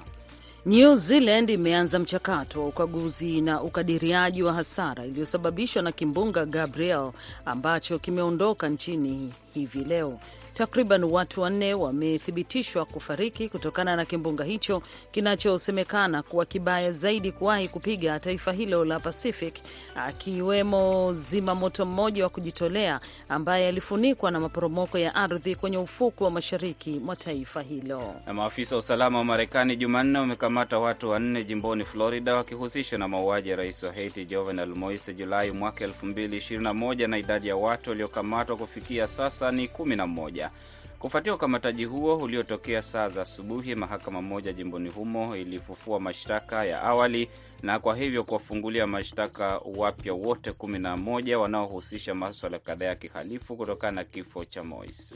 New 0.66 0.94
Zealand 0.94 1.50
imeanza 1.50 1.98
mchakato 1.98 2.60
wa 2.62 2.66
ukaguzi 2.68 3.40
na 3.40 3.62
ukadiriaji 3.62 4.42
wa 4.42 4.52
hasara 4.52 5.04
iliyosababishwa 5.06 5.82
na 5.82 5.92
kimbunga 5.92 6.46
Gabriel 6.46 7.12
ambacho 7.44 7.98
kimeondoka 7.98 8.68
nchini 8.68 9.32
hivi 9.54 9.84
leo. 9.84 10.18
Takriban 10.60 11.04
watu 11.04 11.40
wanne 11.40 11.74
wamethibitishwa 11.74 12.84
kufariki 12.84 13.48
kutokana 13.48 13.96
na 13.96 14.04
kimbunga 14.04 14.44
hicho 14.44 14.82
kinachosemekana 15.10 16.22
kuwa 16.22 16.46
kibaya 16.46 16.92
zaidi 16.92 17.32
kuwahi 17.32 17.68
kupiga 17.68 18.20
taifa 18.20 18.52
hilo 18.52 18.84
la 18.84 18.98
Pacific, 19.00 19.54
akiwemo 19.94 21.12
zimamoto 21.12 21.84
mmoja 21.86 22.24
wa 22.24 22.30
kujitolea 22.30 23.00
ambaye 23.28 23.68
alifunikwa 23.68 24.30
na 24.30 24.40
maporomoko 24.40 24.98
ya 24.98 25.14
ardhi 25.14 25.54
kwenye 25.54 25.78
ufuku 25.78 26.24
wa 26.24 26.30
mashariki 26.30 26.90
mwa 26.90 27.16
taifa 27.16 27.62
hilo. 27.62 28.14
Na 28.26 28.34
maafisa 28.34 28.74
wa 28.74 28.78
usalama 28.78 29.18
wa 29.18 29.24
Marekani 29.24 29.76
Jumanne 29.76 30.18
wamekamata 30.18 30.78
watu 30.78 31.10
wanne 31.10 31.44
jimboni 31.44 31.84
Florida 31.84 32.34
wakihusishwa 32.34 32.98
na 32.98 33.08
mauaji 33.08 33.48
ya 33.50 33.56
rais 33.56 33.82
wa 33.82 33.92
Haiti 33.92 34.24
Jovenel 34.24 34.68
Moise 34.74 35.14
Julai 35.14 35.50
mwaka 35.50 35.86
2021 35.86 37.06
na 37.08 37.18
idadi 37.18 37.48
ya 37.48 37.56
watu 37.56 37.90
waliokamatwa 37.90 38.56
kufikia 38.56 39.08
sasa 39.08 39.52
ni 39.52 39.66
11. 39.66 40.49
Kufuatia 40.98 41.34
ukamataji 41.34 41.84
huo 41.84 42.16
uliotokea 42.16 42.82
saa 42.82 43.08
za 43.08 43.22
asubuhi, 43.22 43.74
mahakama 43.74 44.22
moja 44.22 44.52
jimboni 44.52 44.88
humo 44.88 45.36
ilifufua 45.36 46.00
mashtaka 46.00 46.64
ya 46.64 46.82
awali 46.82 47.28
na 47.62 47.78
kwa 47.78 47.96
hivyo 47.96 48.24
kuwafungulia 48.24 48.86
mashtaka 48.86 49.58
wapya 49.76 50.12
wote 50.14 50.50
11 50.50 51.34
wanaohusisha 51.34 52.14
maswala 52.14 52.58
kadhaa 52.58 52.86
ya 52.86 52.94
kihalifu 52.94 53.56
kutokana 53.56 53.92
na 53.92 54.04
kifo 54.04 54.44
cha 54.44 54.62
Moise. 54.62 55.14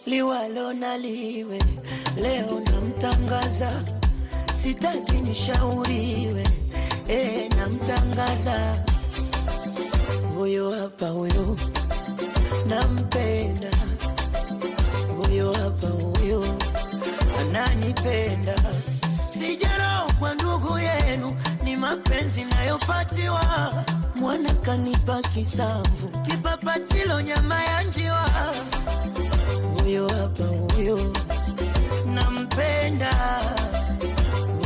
liwalo 0.10 0.74
na 0.74 0.98
liwe 0.98 1.60
leo 2.22 2.60
namtangaza 2.72 3.72
sitaki 4.62 5.12
nishauriwe 5.26 6.44
e, 7.10 7.50
namtangaza. 7.58 8.86
Huyo 10.38 10.72
hapa 10.72 11.08
huyo 11.10 11.58
nampenda. 12.68 13.70
Huyo 15.18 15.54
hapa 15.54 15.88
huyo 15.88 16.46
ananipenda. 17.40 18.56
Sijarau 19.40 20.14
kwa 20.20 20.36
ndugu 20.36 20.80
yenu 20.80 21.36
ni 21.64 21.76
mapenzi 21.76 22.44
nayopatiwa. 22.44 23.74
Mwana 24.16 24.54
kanipa 24.54 25.22
kisamvu 25.22 26.08
kipapatilo 26.26 27.22
nyama 27.22 27.64
ya 27.64 27.84
njiwa 27.84 28.30
huyo 29.90 30.08
hapa 30.08 30.44
oh, 30.44 30.68
huyo 30.76 31.14
nampenda. 32.06 33.14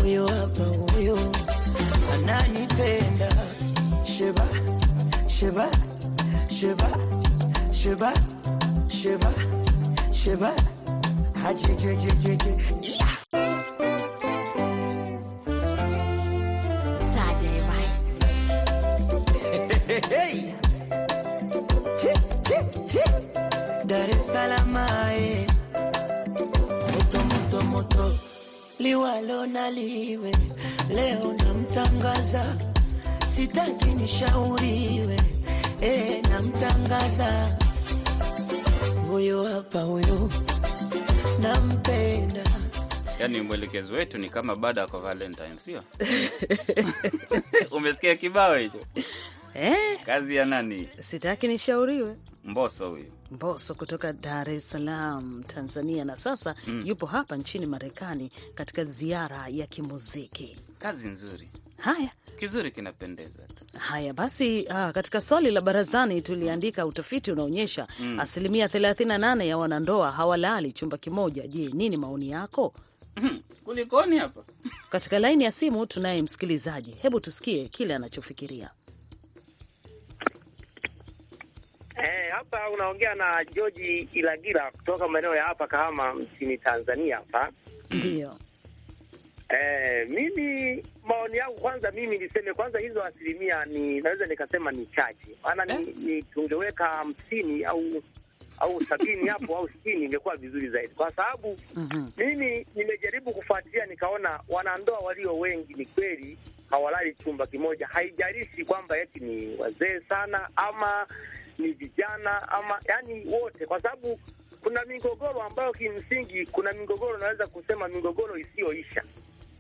Huyo 0.02 0.28
hapa 0.28 0.64
oh, 0.64 0.92
huyo 0.96 1.18
ananipenda. 2.14 3.30
Sheba 4.04 4.48
sheba 5.28 5.68
sheba 6.48 6.88
sheba 7.72 8.14
sheba 8.90 9.32
sheba 10.12 10.52
hajejejejeje 11.44 12.50
yeah. 12.82 13.13
Liwalo 29.54 29.60
na 29.60 29.70
liwe 29.72 30.32
leo 30.90 31.34
namtangaza 31.34 32.58
sitaki 33.36 33.86
nishauriwe 33.86 35.18
e, 35.82 36.22
namtangaza 36.22 37.58
huyo 39.10 39.44
hapa 39.44 39.82
huyo 39.82 40.32
nampenda 41.42 42.44
Yaani 43.20 43.42
mwelekezo 43.42 43.94
wetu 43.94 44.18
ni 44.18 44.30
kama 44.30 44.56
baada 44.56 44.88
kwa 44.88 45.00
Valentine, 45.00 45.58
sio? 45.60 45.84
Umesikia 47.78 48.16
kibao 48.16 48.56
hicho? 48.56 48.80
Eh, 49.54 50.00
Kazi 50.06 50.36
ya 50.36 50.46
nani? 50.46 50.90
sitaki 51.02 51.48
nishauriwe. 51.48 52.16
Mboso 52.44 52.90
huyu. 52.90 53.12
Mboso 53.32 53.74
kutoka 53.76 54.14
Dar 54.14 54.50
es 54.50 54.70
Salaam, 54.70 55.44
Tanzania, 55.44 56.06
na 56.06 56.18
sasa 56.18 56.56
yupo 56.86 57.06
hapa 57.06 57.38
nchini 57.38 57.66
Marekani 57.66 58.32
katika 58.56 58.84
ziara 58.84 59.48
ya 59.48 59.68
kimuziki. 59.68 60.58
Kazi 60.78 61.08
nzuri, 61.08 61.50
Haya, 61.78 62.10
kizuri, 62.40 62.72
kinapendeza. 62.72 63.40
Haya 63.78 64.14
basi, 64.14 64.68
ah, 64.70 64.92
katika 64.94 65.22
swali 65.22 65.52
la 65.52 65.62
barazani 65.62 66.22
tuliandika, 66.22 66.86
utafiti 66.86 67.32
unaonyesha 67.32 67.88
asilimia 68.20 68.68
38 68.68 69.44
ya 69.48 69.58
wanandoa 69.58 70.12
hawalali 70.12 70.72
chumba 70.74 70.98
kimoja. 70.98 71.48
Je, 71.48 71.70
nini 71.74 71.98
maoni 71.98 72.30
yako? 72.30 72.74
Kulikoni 73.64 74.18
hapa? 74.18 74.44
Katika 74.90 75.20
laini 75.20 75.44
ya 75.44 75.52
simu 75.52 75.86
tunaye 75.86 76.22
msikilizaji, 76.22 76.92
hebu 76.92 77.20
tusikie 77.20 77.68
kile 77.68 77.96
anachofikiria. 77.96 78.70
Eh, 81.98 82.32
hapa 82.32 82.70
unaongea 82.70 83.16
na 83.16 83.46
George 83.46 84.08
Ilagira 84.14 84.72
kutoka 84.72 85.08
maeneo 85.08 85.36
ya 85.36 85.44
hapa 85.44 85.68
Kahama 85.68 86.14
nchini 86.14 86.58
Tanzania 86.58 87.16
hapa. 87.16 87.52
Ndio. 87.92 88.38
Eh, 89.50 90.10
mimi 90.10 90.84
maoni 91.04 91.38
yangu 91.38 91.56
kwanza, 91.62 91.92
mimi 91.92 92.18
niseme 92.18 92.54
kwanza, 92.54 92.80
hizo 92.80 93.04
asilimia 93.04 93.66
ni 93.66 94.02
naweza 94.02 94.26
nikasema 94.26 94.72
ni 94.72 94.86
chache, 94.86 95.28
maana 95.44 95.66
ni, 95.66 95.86
ni 95.86 96.24
tungeweka 96.24 96.86
hamsini 96.86 97.64
au 97.66 98.04
au 98.58 98.84
sabini 98.84 99.28
hapo 99.30 99.58
au 99.58 99.70
sitini 99.70 100.06
ingekuwa 100.06 100.36
vizuri 100.38 100.70
zaidi, 100.70 100.94
kwa 100.94 101.12
sababu 101.12 101.58
Mhm. 101.76 102.08
mimi 102.18 102.66
nimejaribu 102.76 103.32
kufuatilia 103.34 103.86
nikaona 103.86 104.40
wanandoa 104.50 105.00
walio 105.00 105.40
wengi 105.40 105.74
ni 105.74 105.86
kweli 105.86 106.38
hawalali 106.70 107.14
chumba 107.24 107.48
kimoja. 107.48 107.88
Haijalishi 107.88 108.66
kwamba 108.66 108.98
eti 108.98 109.20
ni 109.20 109.56
wazee 109.58 110.00
sana 110.10 110.50
ama 110.56 111.08
ni 111.58 111.68
vijana 111.72 112.48
ama 112.52 112.80
yani 112.88 113.26
wote, 113.36 113.66
kwa 113.66 113.82
sababu 113.82 114.20
kuna 114.64 114.86
migogoro 114.86 115.42
ambayo 115.42 115.72
kimsingi, 115.72 116.46
kuna 116.46 116.74
migogoro 116.74 117.18
naweza 117.18 117.48
kusema 117.48 117.88
migogoro 117.88 118.38
isiyoisha. 118.38 119.04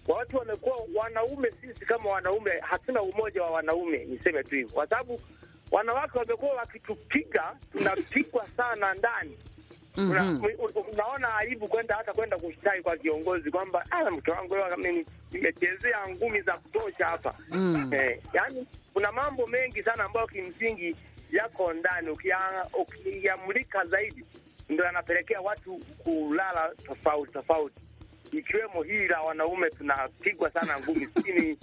Watu 0.08 0.38
wamekuwa 0.38 0.78
wanaume, 0.96 1.52
sisi 1.62 1.86
kama 1.86 2.10
wanaume 2.10 2.52
hatuna 2.62 3.02
umoja 3.02 3.44
wa 3.44 3.52
wanaume, 3.52 4.06
niseme 4.06 4.44
tu 4.44 4.56
hivyo, 4.56 4.70
kwa 4.74 4.88
sababu 4.88 5.22
wanawake 5.72 6.20
wamekuwa 6.20 6.54
wakitupiga, 6.56 7.56
tunapigwa 7.72 8.46
sana 8.58 8.94
ndani 8.94 9.38
u- 10.44 10.66
u- 10.80 10.86
unaona 10.94 11.36
aibu 11.36 11.68
kwenda 11.68 11.96
hata 11.96 12.14
kwenda 12.14 12.38
kushtaki 12.38 12.82
kwa 12.82 12.98
kiongozi 12.98 13.52
kwamba 13.52 13.86
"Ah, 13.92 14.12
mke 14.12 14.32
wangu 14.32 14.56
leo 14.56 14.76
nimechezea 15.32 16.08
ngumi 16.10 16.42
za 16.42 16.54
kutosha 16.58 17.06
hapa 17.06 17.36
Mm. 17.50 17.92
eh, 17.94 18.20
yani 18.34 18.68
kuna 18.94 19.12
mambo 19.12 19.48
mengi 19.48 19.84
sana 19.84 20.04
ambayo 20.04 20.28
kimsingi 20.28 20.96
yako 21.34 21.74
ndani 21.74 22.10
ukiyamulika 22.82 23.86
zaidi 23.86 24.26
ndo 24.70 24.84
yanapelekea 24.84 25.42
watu 25.42 25.78
kulala 26.04 26.72
tofauti 26.86 27.32
tofauti. 27.34 27.80
Ikiwemo 28.32 28.84
hii 28.84 29.08
la 29.08 29.22
wanaume 29.22 29.70
tunapigwa 29.70 30.52
sana 30.52 30.80
ngumi 30.80 31.08
sini 31.24 31.58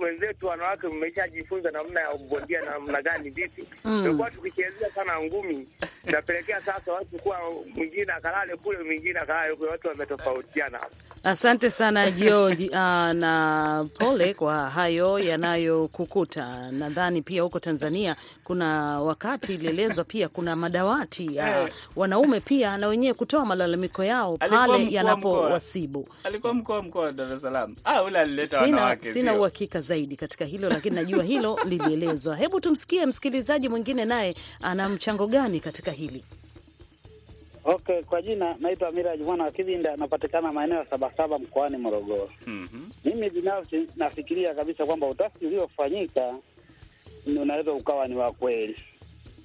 wenzetu 0.00 0.46
wanawake 0.46 0.86
mmeshajifunza 0.88 1.70
namna 1.70 2.00
ya 2.00 2.14
bondia 2.16 2.60
namna 2.60 3.02
gani 3.02 3.30
vipi 3.30 3.64
Mm. 3.84 4.02
tumekuwa 4.04 4.30
tukichezea 4.30 4.90
sana 4.94 5.20
ngumi 5.20 5.68
inapelekea 6.08 6.60
sasa 6.60 6.92
watu 6.92 7.16
kuwa 7.18 7.38
mwingine 7.74 8.12
akalale 8.12 8.56
kule 8.56 8.78
mwingine 8.82 9.18
akalale 9.20 9.54
kule 9.56 9.70
watu 9.70 9.88
wametofautiana 9.88 10.80
Asante 11.26 11.70
sana 11.70 12.10
George, 12.10 12.70
ah, 12.74 13.12
na 13.14 13.86
pole 13.98 14.34
kwa 14.34 14.70
hayo 14.70 15.18
yanayokukuta. 15.18 16.70
Nadhani 16.72 17.22
pia 17.22 17.42
huko 17.42 17.58
Tanzania 17.60 18.16
kuna 18.44 19.00
wakati 19.00 19.54
ilielezwa 19.54 20.04
pia 20.04 20.28
kuna 20.28 20.56
madawati 20.56 21.36
ya 21.36 21.62
Eh. 21.62 21.68
wanaume 21.96 22.40
pia 22.40 22.76
na 22.76 22.86
wenyewe 22.88 23.14
kutoa 23.14 23.46
malalamiko 23.46 24.04
yao 24.04 24.36
pale 24.36 24.72
wa 24.72 24.78
yanapowasibu. 24.78 26.08
Alikuwa 26.24 26.54
mkuu 26.54 26.72
wa 26.72 26.82
mkoa 26.82 27.02
wa 27.04 27.12
Dar 27.12 27.32
es 27.32 27.40
Salaam. 27.40 27.76
Ah, 27.84 28.02
ule 28.02 28.18
alileta 28.18 28.60
wanawake. 28.60 29.12
sina? 29.12 29.34
Uhakika 29.46 29.80
zaidi 29.80 30.16
katika 30.16 30.44
hilo, 30.44 30.68
lakini 30.68 30.96
najua 30.96 31.22
hilo 31.24 31.58
lilielezwa. 31.70 32.36
Hebu 32.36 32.60
tumsikie 32.60 33.06
msikilizaji 33.06 33.68
mwingine, 33.68 34.04
naye 34.04 34.34
ana 34.62 34.88
mchango 34.88 35.26
gani 35.26 35.60
katika 35.60 35.90
hili? 35.90 36.24
Okay, 37.64 38.02
kwa 38.02 38.22
jina 38.22 38.56
naitwa 38.60 38.92
Miraji 38.92 39.24
mwana 39.24 39.44
wa 39.44 39.50
Kivinda, 39.50 39.96
napatikana 39.96 40.52
maeneo 40.52 40.78
ya 40.78 40.86
Sabasaba 40.86 41.38
mkoani 41.38 41.76
Morogoro. 41.76 42.30
Mhm. 42.46 42.90
Mimi 43.04 43.30
binafsi 43.30 43.86
nafikiria 43.96 44.54
kabisa 44.54 44.86
kwamba 44.86 45.06
utafiti 45.06 45.46
uliofanyika 45.46 46.34
unaweza 47.26 47.72
ukawa 47.72 48.08
ni 48.08 48.16
wa 48.16 48.32
kweli, 48.32 48.76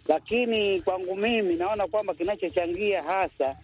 lakini 0.08 0.82
kwangu 0.82 1.16
mimi 1.16 1.56
naona 1.56 1.88
kwamba 1.88 2.14
kinachochangia 2.14 3.04
hasa 3.04 3.56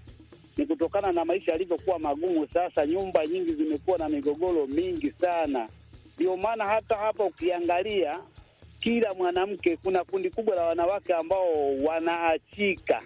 ni 0.57 0.65
kutokana 0.65 1.11
na 1.11 1.25
maisha 1.25 1.51
yalivyokuwa 1.51 1.99
magumu. 1.99 2.47
Sasa 2.53 2.85
nyumba 2.85 3.25
nyingi 3.27 3.53
zimekuwa 3.53 3.97
na 3.97 4.09
migogoro 4.09 4.67
mingi 4.67 5.11
sana, 5.11 5.69
ndio 6.17 6.37
maana 6.37 6.65
hata 6.65 6.95
hapa 6.95 7.23
ukiangalia 7.23 8.19
kila 8.79 9.13
mwanamke, 9.13 9.77
kuna 9.77 10.03
kundi 10.03 10.29
kubwa 10.29 10.55
la 10.55 10.63
wanawake 10.63 11.13
ambao 11.13 11.75
wanaachika. 11.83 13.01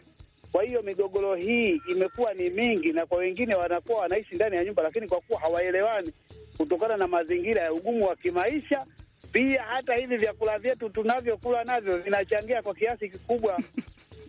Kwa 0.52 0.64
hiyo 0.64 0.82
migogoro 0.82 1.36
hii 1.36 1.82
imekuwa 1.92 2.34
ni 2.34 2.50
mingi, 2.50 2.94
na 2.94 3.06
kwa 3.06 3.18
wengine 3.18 3.56
wanakuwa 3.56 4.00
wanaishi 4.02 4.36
ndani 4.36 4.56
ya 4.56 4.64
nyumba, 4.66 4.84
lakini 4.84 5.08
kwa 5.08 5.22
kuwa 5.22 5.40
hawaelewani 5.40 6.12
kutokana 6.58 6.98
na 6.98 7.08
mazingira 7.08 7.62
ya 7.62 7.74
ugumu 7.74 8.08
wa 8.08 8.16
kimaisha. 8.16 8.86
Pia 9.32 9.64
hata 9.64 9.96
hivi 9.96 10.18
vyakula 10.18 10.60
vyetu 10.60 10.90
tunavyokula 10.90 11.64
navyo 11.64 11.98
vinachangia 11.98 12.62
kwa 12.62 12.74
kiasi 12.76 13.10
kikubwa. 13.10 13.60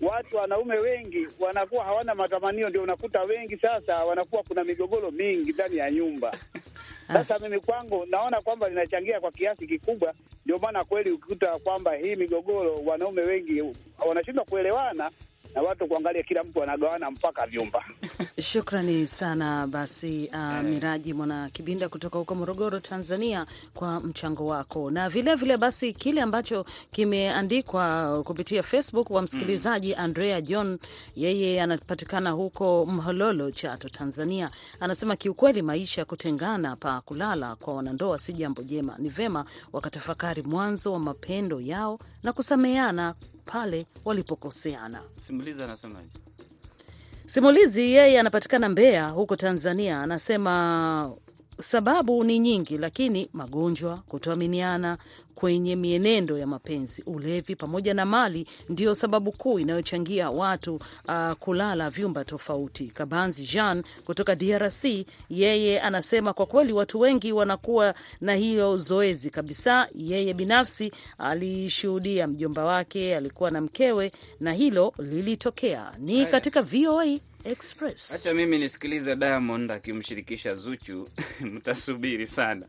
Watu 0.03 0.37
wanaume 0.37 0.79
wengi 0.79 1.29
wanakuwa 1.41 1.85
hawana 1.85 2.15
matamanio, 2.15 2.69
ndio 2.69 2.83
unakuta 2.83 3.23
wengi 3.23 3.57
sasa 3.57 4.05
wanakuwa 4.05 4.43
kuna 4.43 4.65
migogoro 4.65 5.11
mingi 5.11 5.53
ndani 5.53 5.77
ya 5.77 5.91
nyumba. 5.91 6.33
Sasa 7.13 7.39
mimi 7.39 7.61
kwangu 7.61 8.07
naona 8.07 8.41
kwamba 8.41 8.69
linachangia 8.69 9.21
kwa 9.21 9.33
kiasi 9.33 9.67
kikubwa. 9.67 10.15
Ndio 10.45 10.59
maana 10.59 10.85
kweli 10.85 11.11
ukikuta 11.11 11.59
kwamba 11.59 11.95
hii 11.95 12.17
migogoro, 12.17 12.75
wanaume 12.87 13.23
wengi 13.23 13.63
wanashindwa 14.09 14.45
kuelewana 14.45 15.11
na 15.55 15.63
watu 15.63 15.87
kuangalia, 15.87 16.23
kila 16.23 16.43
mtu 16.43 16.63
anagawana 16.63 17.11
mpaka 17.11 17.47
vyumba. 17.47 17.85
Shukrani 18.53 19.07
sana 19.07 19.67
basi, 19.67 20.31
uh, 20.35 20.61
Miraji 20.63 21.15
Mwana 21.15 21.51
Kibinda 21.51 21.89
kutoka 21.89 22.19
huko 22.19 22.35
Morogoro, 22.35 22.81
Tanzania, 22.81 23.47
kwa 23.75 24.01
mchango 24.01 24.47
wako, 24.47 24.91
na 24.91 25.09
vilevile 25.09 25.35
vile 25.37 25.57
basi 25.57 25.93
kile 25.93 26.21
ambacho 26.23 26.65
kimeandikwa 26.91 28.23
kupitia 28.25 28.63
Facebook 28.63 29.11
wa 29.11 29.23
msikilizaji 29.23 29.95
Andrea 29.95 30.41
John, 30.41 30.79
yeye 31.17 31.63
anapatikana 31.63 32.31
huko 32.31 32.87
Mhololo, 32.87 33.51
Chato, 33.51 33.89
Tanzania, 33.89 34.51
anasema 34.81 35.17
kiukweli, 35.17 35.63
maisha 35.63 36.01
ya 36.01 36.05
kutengana 36.05 36.77
pa 36.77 37.01
kulala 37.01 37.57
kwa 37.57 37.75
wanandoa 37.75 38.19
si 38.19 38.33
jambo 38.33 38.63
jema. 38.63 38.95
Ni 38.99 39.09
vema 39.09 39.45
wakatafakari 39.73 40.43
mwanzo 40.43 40.93
wa 40.93 40.99
mapendo 40.99 41.61
yao 41.61 41.99
na 42.23 42.33
kusameheana 42.33 43.15
pale 43.45 43.87
walipokoseana. 44.05 45.03
Simulizi 45.19 45.63
anasemaje? 45.63 46.09
Simulizi 47.27 47.93
yeye 47.93 48.21
anapatikana 48.21 48.69
Mbeya 48.69 49.09
huko 49.09 49.37
Tanzania, 49.37 50.01
anasema 50.01 51.13
sababu 51.63 52.25
ni 52.25 52.39
nyingi, 52.39 52.79
lakini 52.79 53.29
magonjwa, 53.33 53.97
kutoaminiana 54.09 54.99
kwenye 55.35 55.77
mienendo 55.77 56.39
ya 56.39 56.47
mapenzi, 56.47 57.03
ulevi 57.07 57.57
pamoja 57.57 57.95
na 57.95 58.05
mali 58.07 58.47
ndiyo 58.69 58.95
sababu 58.95 59.33
kuu 59.33 59.59
inayochangia 59.59 60.31
watu 60.31 60.75
uh, 61.09 61.33
kulala 61.33 61.91
vyumba 61.91 62.25
tofauti. 62.25 62.87
Kabanzi 62.87 63.43
Jean 63.47 63.83
kutoka 64.07 64.35
DRC, 64.35 64.85
yeye 65.31 65.81
anasema 65.81 66.33
kwa 66.33 66.47
kweli 66.47 66.73
watu 66.73 67.01
wengi 67.01 67.33
wanakuwa 67.33 67.95
na 68.21 68.35
hiyo 68.35 68.77
zoezi 68.77 69.31
kabisa. 69.31 69.89
Yeye 69.95 70.35
binafsi 70.35 70.93
alishuhudia 71.19 72.27
mjomba 72.27 72.65
wake 72.65 73.17
alikuwa 73.17 73.51
na 73.51 73.61
mkewe 73.61 74.13
na 74.41 74.53
hilo 74.53 74.93
lilitokea. 74.99 75.93
Ni 75.99 76.27
katika 76.27 76.63
VOA 76.63 77.07
Express. 77.45 78.13
Acha 78.15 78.35
mimi 78.35 78.59
nisikilize 78.59 79.17
Diamond 79.17 79.71
akimshirikisha 79.73 80.55
Zuchu. 80.55 81.09
Mtasubiri 81.41 82.27
sana. 82.27 82.67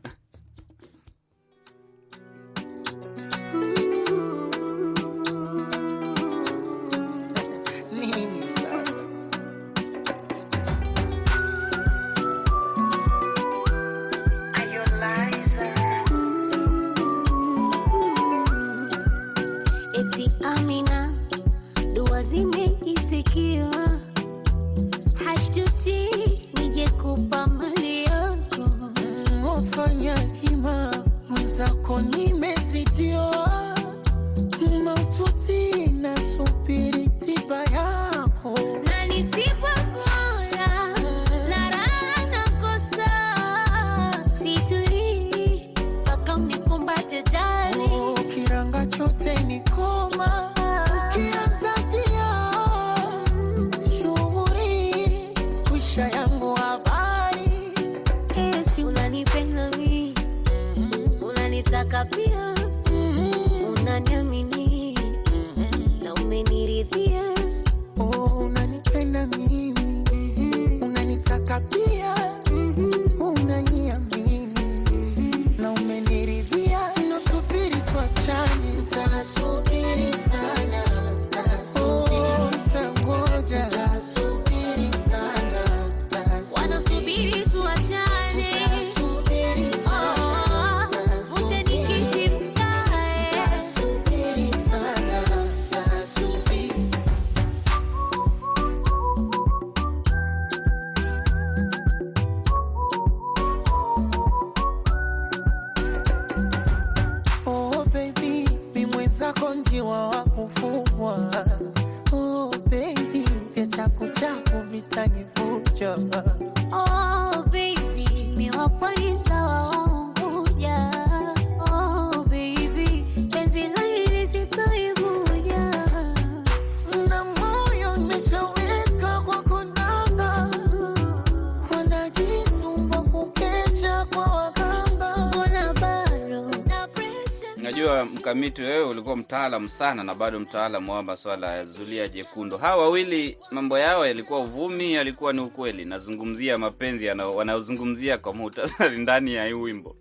Najua 137.84 138.04
mkamiti, 138.04 138.62
wewe 138.62 138.84
ulikuwa 138.84 139.16
mtaalamu 139.16 139.68
sana 139.68 140.04
na 140.04 140.14
bado 140.14 140.40
mtaalamu 140.40 140.92
wa 140.92 141.02
maswala 141.02 141.54
ya 141.56 141.64
zulia 141.64 142.08
jekundu. 142.08 142.58
Hawa 142.58 142.82
wawili 142.82 143.38
mambo 143.50 143.78
yao 143.78 144.06
yalikuwa 144.06 144.40
uvumi, 144.40 144.92
yalikuwa 144.92 145.32
ni 145.32 145.40
ukweli. 145.40 145.84
Nazungumzia 145.84 146.58
mapenzi 146.58 147.08
wanaozungumzia 147.08 148.18
kwa 148.18 148.34
muhtasari 148.34 148.98
ndani 148.98 149.34
ya 149.34 149.46
hii 149.46 149.52
wimbo. 149.52 149.96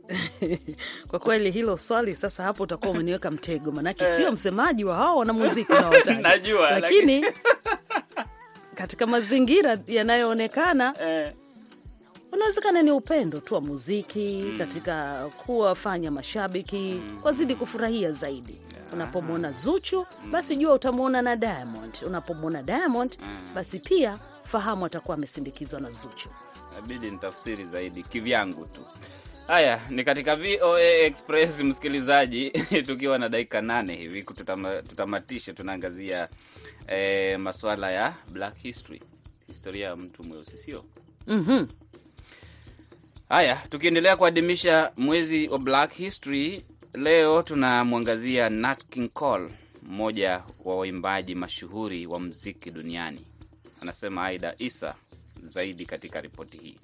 Kwa 1.09 1.19
kweli 1.19 1.51
hilo 1.51 1.77
swali 1.77 2.15
sasa, 2.15 2.43
hapo 2.43 2.63
utakuwa 2.63 2.91
umeniweka 2.91 3.31
mtego, 3.31 3.71
manake 3.71 4.15
sio 4.17 4.31
msemaji 4.31 4.83
wa 4.83 4.95
hao 4.95 5.17
wanamuziki. 5.17 5.73
Najua, 6.21 6.71
lakini 6.71 7.25
katika 8.75 9.05
mazingira 9.07 9.77
yanayoonekana 9.87 10.93
Eh, 11.03 11.33
unawezekana 12.33 12.81
ni 12.81 12.91
upendo 12.91 13.39
tu 13.39 13.53
wa 13.55 13.61
muziki 13.61 14.53
katika 14.57 15.25
kuwafanya 15.45 16.11
mashabiki 16.11 17.01
wazidi 17.23 17.55
kufurahia 17.55 18.11
zaidi. 18.11 18.61
Unapomwona 18.93 19.51
Zuchu 19.51 20.05
basi 20.31 20.55
jua 20.55 20.73
utamwona 20.73 21.21
na 21.21 21.35
Diamond. 21.35 21.97
Unapomwona 22.05 22.63
Diamond 22.63 23.17
basi 23.55 23.79
pia 23.79 24.19
fahamu 24.43 24.85
atakuwa 24.85 25.17
amesindikizwa 25.17 25.79
na 25.79 25.89
Zuchu. 25.89 26.29
inabidi 26.71 27.11
nitafsiri 27.11 27.65
zaidi 27.65 28.03
kivyangu 28.03 28.65
tu. 28.65 28.81
Haya, 29.47 29.79
ni 29.89 30.03
katika 30.03 30.35
VOA 30.35 30.81
Express 30.81 31.59
msikilizaji, 31.59 32.49
tukiwa 32.87 33.17
na 33.19 33.29
dakika 33.29 33.61
nane 33.61 33.95
hivi 33.95 34.23
tutama, 34.23 34.81
tutamatishe. 34.81 35.53
tunaangazia 35.53 36.27
eh, 36.87 37.39
maswala 37.39 37.91
ya 37.91 38.13
Black 38.31 38.55
History, 38.57 39.01
historia 39.47 39.87
ya 39.87 39.95
mtu 39.95 40.23
mweusi, 40.23 40.57
sio? 40.57 40.85
Mhm. 41.27 41.65
Haya, 43.33 43.55
tukiendelea 43.69 44.17
kuadhimisha 44.17 44.91
mwezi 44.97 45.47
wa 45.47 45.59
Black 45.59 45.93
History, 45.93 46.65
leo 46.93 47.41
tunamwangazia 47.41 48.49
Nat 48.49 48.85
King 48.89 49.09
Cole, 49.13 49.49
mmoja 49.89 50.41
wa 50.65 50.75
waimbaji 50.77 51.35
mashuhuri 51.35 52.05
wa 52.07 52.19
mziki 52.19 52.71
duniani. 52.71 53.21
Anasema 53.81 54.25
Aida 54.25 54.55
Isa 54.57 54.95
zaidi 55.43 55.85
katika 55.85 56.21
ripoti 56.21 56.57
hii. 56.57 56.77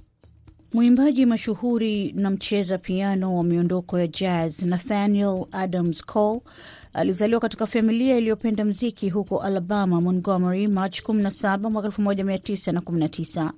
Mwimbaji 0.74 1.26
mashuhuri 1.26 2.12
na 2.12 2.30
mcheza 2.30 2.78
piano 2.78 3.38
wa 3.38 3.44
miondoko 3.44 4.00
ya 4.00 4.08
jazz 4.08 4.62
Nathaniel 4.64 5.46
Adams 5.52 6.06
Cole 6.06 6.42
alizaliwa 6.94 7.40
katika 7.40 7.66
familia 7.68 8.18
iliyopenda 8.18 8.66
mziki 8.66 9.10
huko 9.10 9.40
Alabama, 9.42 10.02
Montgomery, 10.02 10.68
Machi 10.68 11.02
17 11.04 11.70
mwaka 11.70 11.88
1919. 11.88 13.52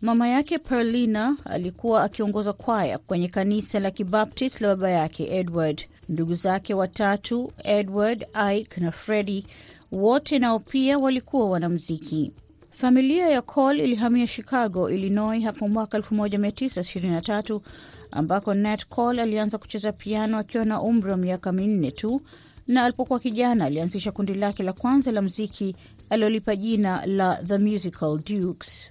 Mama 0.00 0.28
yake 0.28 0.58
Perlina 0.58 1.36
alikuwa 1.44 2.04
akiongoza 2.04 2.52
kwaya 2.52 2.98
kwenye 2.98 3.28
kanisa 3.28 3.80
la 3.80 3.90
Kibaptist 3.90 4.60
la 4.60 4.68
baba 4.68 4.90
yake 4.90 5.36
Edward. 5.36 5.82
Ndugu 6.08 6.34
zake 6.34 6.74
watatu 6.74 7.52
Edward, 7.64 8.26
Ike 8.54 8.80
na 8.80 8.92
Freddie 8.92 9.44
wote 9.92 10.38
nao 10.38 10.58
pia 10.58 10.98
walikuwa 10.98 11.50
wanamziki. 11.50 12.32
Familia 12.70 13.28
ya 13.28 13.42
Cole 13.42 13.84
ilihamia 13.84 14.26
Chicago, 14.26 14.90
Illinois 14.90 15.44
hapo 15.44 15.68
mwaka 15.68 15.98
1923 15.98 17.60
ambako 18.10 18.54
Nat 18.54 18.86
Cole 18.86 19.22
alianza 19.22 19.58
kucheza 19.58 19.92
piano 19.92 20.38
akiwa 20.38 20.64
na 20.64 20.80
umri 20.82 21.10
wa 21.10 21.16
miaka 21.16 21.52
minne 21.52 21.90
tu, 21.90 22.22
na 22.66 22.84
alipokuwa 22.84 23.18
kijana 23.20 23.64
alianzisha 23.64 24.12
kundi 24.12 24.34
lake 24.34 24.62
la 24.62 24.72
kwanza 24.72 25.12
la 25.12 25.22
mziki 25.22 25.76
alilolipa 26.10 26.56
jina 26.56 27.06
la 27.06 27.36
The 27.46 27.58
Musical 27.58 28.18
Dukes. 28.26 28.90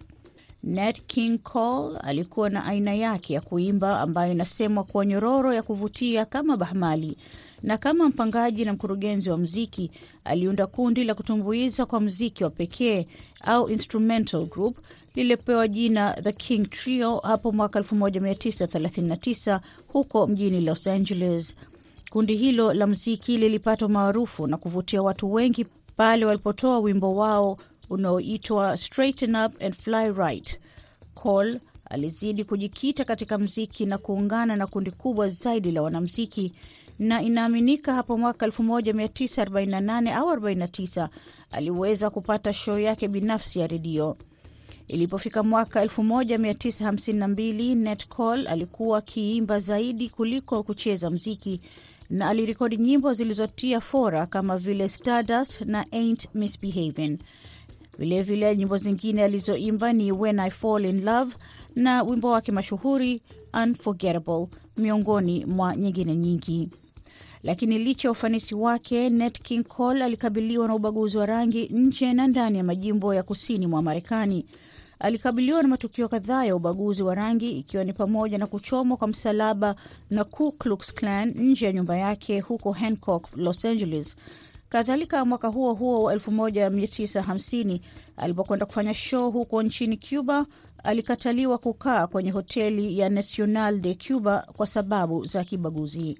Nat 0.65 1.01
King 1.07 1.37
Cole 1.43 1.97
alikuwa 1.97 2.49
na 2.49 2.65
aina 2.65 2.93
yake 2.93 3.33
ya 3.33 3.41
kuimba 3.41 3.99
ambayo 3.99 4.31
inasemwa 4.31 4.83
kuwa 4.83 5.05
nyororo 5.05 5.53
ya 5.53 5.63
kuvutia 5.63 6.25
kama 6.25 6.57
bahmali, 6.57 7.17
na 7.63 7.77
kama 7.77 8.09
mpangaji 8.09 8.65
na 8.65 8.73
mkurugenzi 8.73 9.29
wa 9.29 9.37
mziki 9.37 9.91
aliunda 10.23 10.67
kundi 10.67 11.03
la 11.03 11.13
kutumbuiza 11.15 11.85
kwa 11.85 11.99
mziki 12.01 12.43
wa 12.43 12.49
pekee 12.49 13.07
au 13.41 13.69
instrumental 13.69 14.45
group 14.45 14.77
lililopewa 15.15 15.67
jina 15.67 16.13
The 16.13 16.31
King 16.31 16.69
Trio 16.69 17.17
hapo 17.17 17.51
mwaka 17.51 17.79
1939 17.79 19.59
huko 19.87 20.27
mjini 20.27 20.61
Los 20.61 20.87
Angeles. 20.87 21.55
Kundi 22.09 22.35
hilo 22.35 22.73
la 22.73 22.87
mziki 22.87 23.37
lilipata 23.37 23.87
maarufu 23.87 24.47
na 24.47 24.57
kuvutia 24.57 25.01
watu 25.01 25.33
wengi 25.33 25.65
pale 25.97 26.25
walipotoa 26.25 26.79
wimbo 26.79 27.15
wao 27.15 27.57
unaoitwa 27.89 28.77
Straighten 28.77 29.35
Up 29.35 29.61
and 29.63 29.73
Fly 29.75 30.11
Right. 30.17 30.59
Cole 31.13 31.59
alizidi 31.89 32.43
kujikita 32.43 33.05
katika 33.05 33.37
mziki 33.37 33.85
na 33.85 33.97
kuungana 33.97 34.55
na 34.55 34.67
kundi 34.67 34.91
kubwa 34.91 35.29
zaidi 35.29 35.71
la 35.71 35.81
wanamziki, 35.81 36.53
na 36.99 37.21
inaaminika 37.21 37.93
hapo 37.93 38.17
mwaka 38.17 38.47
1948 38.47 40.13
au 40.15 40.29
49 40.35 41.07
aliweza 41.51 42.09
kupata 42.09 42.53
show 42.53 42.79
yake 42.79 43.07
binafsi 43.07 43.59
ya 43.59 43.67
redio. 43.67 44.17
Ilipofika 44.87 45.43
mwaka 45.43 45.85
1952 45.85 47.75
Nat 47.75 48.07
Cole 48.07 48.49
alikuwa 48.49 48.97
akiimba 48.97 49.59
zaidi 49.59 50.09
kuliko 50.09 50.63
kucheza 50.63 51.09
mziki 51.09 51.61
na 52.09 52.29
alirekodi 52.29 52.77
nyimbo 52.77 53.13
zilizotia 53.13 53.81
fora 53.81 54.25
kama 54.25 54.57
vile 54.57 54.89
Stardust 54.89 55.61
na 55.61 55.85
Ain't 55.91 56.27
Misbehavin'. 56.33 57.17
Vilevile 57.99 58.55
nyimbo 58.55 58.77
zingine 58.77 59.23
alizoimba 59.23 59.93
ni 59.93 60.11
When 60.11 60.39
I 60.39 60.49
Fall 60.51 60.85
in 60.85 61.03
Love 61.05 61.35
na 61.75 62.03
wimbo 62.03 62.31
wake 62.31 62.51
mashuhuri 62.51 63.21
Unforgettable, 63.63 64.47
miongoni 64.77 65.45
mwa 65.45 65.75
nyingine 65.75 66.15
nyingi. 66.15 66.69
Lakini 67.43 67.79
licha 67.79 68.07
ya 68.07 68.11
ufanisi 68.11 68.55
wake, 68.55 69.09
Nat 69.09 69.39
King 69.41 69.63
Cole 69.63 70.03
alikabiliwa 70.03 70.67
na 70.67 70.75
ubaguzi 70.75 71.17
wa 71.17 71.25
rangi 71.25 71.67
nje 71.67 72.13
na 72.13 72.27
ndani 72.27 72.57
ya 72.57 72.63
majimbo 72.63 73.13
ya 73.13 73.23
kusini 73.23 73.67
mwa 73.67 73.81
Marekani. 73.81 74.45
alikabiliwa 74.99 75.61
na 75.61 75.67
matukio 75.67 76.07
kadhaa 76.09 76.45
ya 76.45 76.55
ubaguzi 76.55 77.03
wa 77.03 77.15
rangi 77.15 77.51
ikiwa 77.51 77.83
ni 77.83 77.93
pamoja 77.93 78.37
na 78.37 78.47
kuchomwa 78.47 78.97
kwa 78.97 79.07
msalaba 79.07 79.75
na 80.09 80.23
Ku 80.23 80.51
Klux 80.51 80.93
Klan 80.93 81.29
nje 81.37 81.65
ya 81.65 81.73
nyumba 81.73 81.97
yake 81.97 82.39
huko 82.39 82.71
Hancock, 82.71 83.27
Los 83.37 83.65
Angeles. 83.65 84.15
Kadhalika, 84.69 85.25
mwaka 85.25 85.47
huo 85.47 85.73
huo 85.73 86.03
wa 86.03 86.15
1950 86.15 87.79
alipokwenda 88.17 88.65
kufanya 88.65 88.93
show 88.93 89.31
huko 89.31 89.63
nchini 89.63 89.97
Cuba, 89.97 90.45
alikataliwa 90.83 91.57
kukaa 91.57 92.07
kwenye 92.07 92.31
hoteli 92.31 92.99
ya 92.99 93.09
Nacional 93.09 93.79
de 93.79 93.97
Cuba 94.07 94.47
kwa 94.57 94.67
sababu 94.67 95.25
za 95.25 95.43
kibaguzi. 95.43 96.19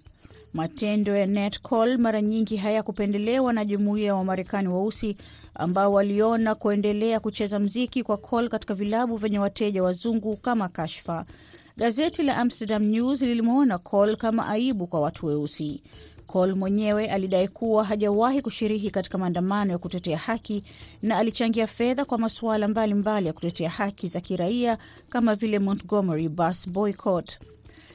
Matendo 0.54 1.16
ya 1.18 1.26
Nat 1.28 1.60
Cole 1.62 1.98
mara 1.98 2.22
nyingi 2.22 2.58
hayakupendelewa 2.58 3.54
na 3.54 3.66
jumuiya 3.66 4.08
ya 4.08 4.16
Wamarekani 4.16 4.68
weusi 4.68 5.18
ambao 5.56 5.94
waliona 5.94 6.56
kuendelea 6.56 7.20
kucheza 7.20 7.60
mziki 7.60 8.04
kwa 8.04 8.18
Cole 8.18 8.50
katika 8.50 8.74
vilabu 8.74 9.18
vyenye 9.18 9.40
wateja 9.40 9.84
wazungu 9.84 10.38
kama 10.38 10.68
kashfa. 10.70 11.26
Gazeti 11.78 12.24
la 12.24 12.38
Amsterdam 12.38 12.84
News 12.84 13.22
lilimwona 13.22 13.78
Cole 13.78 14.16
kama 14.16 14.48
aibu 14.48 14.88
kwa 14.88 15.00
watu 15.00 15.26
weusi. 15.26 15.84
Cole 16.28 16.54
mwenyewe 16.54 17.08
alidai 17.10 17.48
kuwa 17.48 17.84
hajawahi 17.84 18.42
kushiriki 18.42 18.92
katika 18.92 19.18
maandamano 19.18 19.72
ya 19.72 19.78
kutetea 19.78 20.18
haki 20.18 20.64
na 21.02 21.18
alichangia 21.18 21.68
fedha 21.68 22.06
kwa 22.06 22.18
masuala 22.18 22.68
mbalimbali 22.68 23.28
ya 23.28 23.34
kutetea 23.34 23.70
haki 23.70 24.08
za 24.08 24.22
kiraia 24.22 24.78
kama 25.10 25.36
vile 25.36 25.60
Montgomery 25.60 26.30
bus 26.30 26.70
boycott. 26.70 27.40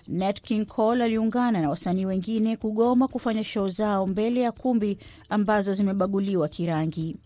Nat 0.08 0.40
King 0.42 0.66
Cole 0.66 1.04
aliungana 1.04 1.60
na 1.60 1.70
wasanii 1.70 2.04
wengine 2.06 2.56
kugoma 2.56 3.08
kufanya 3.08 3.44
show 3.44 3.68
zao 3.68 4.06
mbele 4.06 4.40
ya 4.40 4.52
kumbi 4.52 4.98
ambazo 5.28 5.74
zimebaguliwa 5.74 6.48
kirangi. 6.48 7.16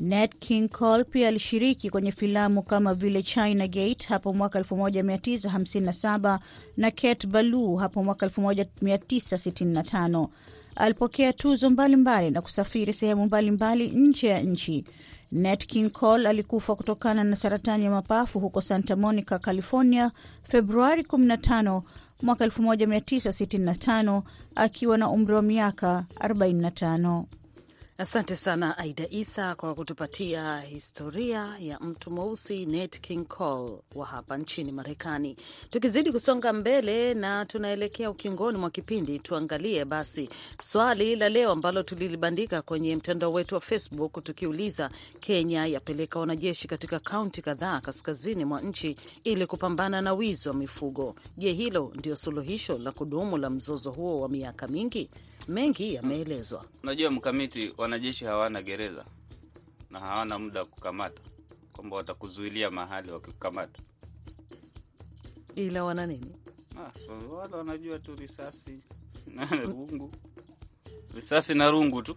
Nat 0.00 0.34
King 0.38 0.68
Cole 0.68 1.04
pia 1.04 1.28
alishiriki 1.28 1.90
kwenye 1.90 2.12
filamu 2.12 2.62
kama 2.62 2.94
vile 2.94 3.22
China 3.22 3.68
Gate 3.68 4.06
hapo 4.08 4.32
mwaka 4.32 4.60
1957 4.60 6.38
na 6.76 6.90
Cat 6.90 7.26
Ballou 7.26 7.76
hapo 7.76 8.04
mwaka 8.04 8.26
1965. 8.26 10.28
Alipokea 10.76 11.32
tuzo 11.32 11.70
mbalimbali 11.70 11.96
mbali 11.96 12.30
na 12.30 12.40
kusafiri 12.42 12.92
sehemu 12.92 13.26
mbalimbali 13.26 13.88
nje 13.88 14.26
ya 14.28 14.40
nchi. 14.42 14.84
Nat 15.32 15.66
King 15.66 15.90
Cole 15.90 16.28
alikufa 16.28 16.74
kutokana 16.76 17.24
na 17.24 17.36
saratani 17.36 17.84
ya 17.84 17.90
mapafu 17.90 18.40
huko 18.40 18.60
Santa 18.60 18.96
Monica, 18.96 19.38
California, 19.40 20.10
Februari 20.48 21.02
15 21.02 21.82
mwaka 22.22 22.46
1965 22.46 24.22
akiwa 24.54 24.98
na 24.98 25.08
umri 25.10 25.34
wa 25.34 25.42
miaka 25.42 26.04
45. 26.20 27.24
Asante 28.00 28.36
sana 28.36 28.78
Aida 28.78 29.06
Isa 29.10 29.54
kwa 29.54 29.74
kutupatia 29.74 30.60
historia 30.60 31.56
ya 31.58 31.78
mtu 31.80 32.10
mweusi 32.10 32.66
Nat 32.66 33.00
King 33.00 33.24
Cole 33.28 33.78
wa 33.94 34.06
hapa 34.06 34.38
nchini 34.38 34.72
Marekani. 34.72 35.36
Tukizidi 35.70 36.12
kusonga 36.12 36.52
mbele 36.52 37.14
na 37.14 37.46
tunaelekea 37.46 38.10
ukingoni 38.10 38.58
mwa 38.58 38.70
kipindi, 38.70 39.18
tuangalie 39.18 39.84
basi 39.84 40.28
swali 40.62 41.16
la 41.16 41.28
leo 41.28 41.50
ambalo 41.50 41.82
tulilibandika 41.82 42.62
kwenye 42.62 42.96
mtandao 42.96 43.32
wetu 43.32 43.54
wa 43.54 43.60
Facebook 43.60 44.24
tukiuliza, 44.24 44.90
Kenya 45.20 45.66
yapeleka 45.66 46.20
wanajeshi 46.20 46.68
katika 46.68 46.98
kaunti 46.98 47.42
kadhaa 47.42 47.80
kaskazini 47.80 48.44
mwa 48.44 48.60
nchi 48.60 48.96
ili 49.24 49.46
kupambana 49.46 50.02
na 50.02 50.12
wizi 50.12 50.48
wa 50.48 50.54
mifugo. 50.54 51.14
Je, 51.36 51.52
hilo 51.52 51.92
ndio 51.94 52.16
suluhisho 52.16 52.78
la 52.78 52.92
kudumu 52.92 53.36
la 53.38 53.50
mzozo 53.50 53.90
huo 53.90 54.20
wa 54.20 54.28
miaka 54.28 54.68
mingi? 54.68 55.10
Mengi 55.50 55.94
yameelezwa. 55.94 56.64
Unajua 56.82 57.10
mkamiti, 57.10 57.74
wanajeshi 57.78 58.24
hawana 58.24 58.62
gereza 58.62 59.04
na 59.90 60.00
hawana 60.00 60.38
muda 60.38 60.60
wa 60.60 60.66
kukamata, 60.66 61.22
kwamba 61.72 61.96
watakuzuilia 61.96 62.70
mahali 62.70 63.10
wakikukamata. 63.10 63.82
Ila 65.54 65.84
wana 65.84 66.06
nini? 66.06 66.36
Ah, 66.78 66.90
so, 66.98 67.34
wala 67.34 67.56
wanajua 67.56 67.98
tu 67.98 68.14
risasi 68.14 68.78
na 69.36 69.44
rungu, 69.46 70.12
risasi 71.14 71.54
na 71.54 71.70
rungu 71.70 72.02
tu. 72.02 72.16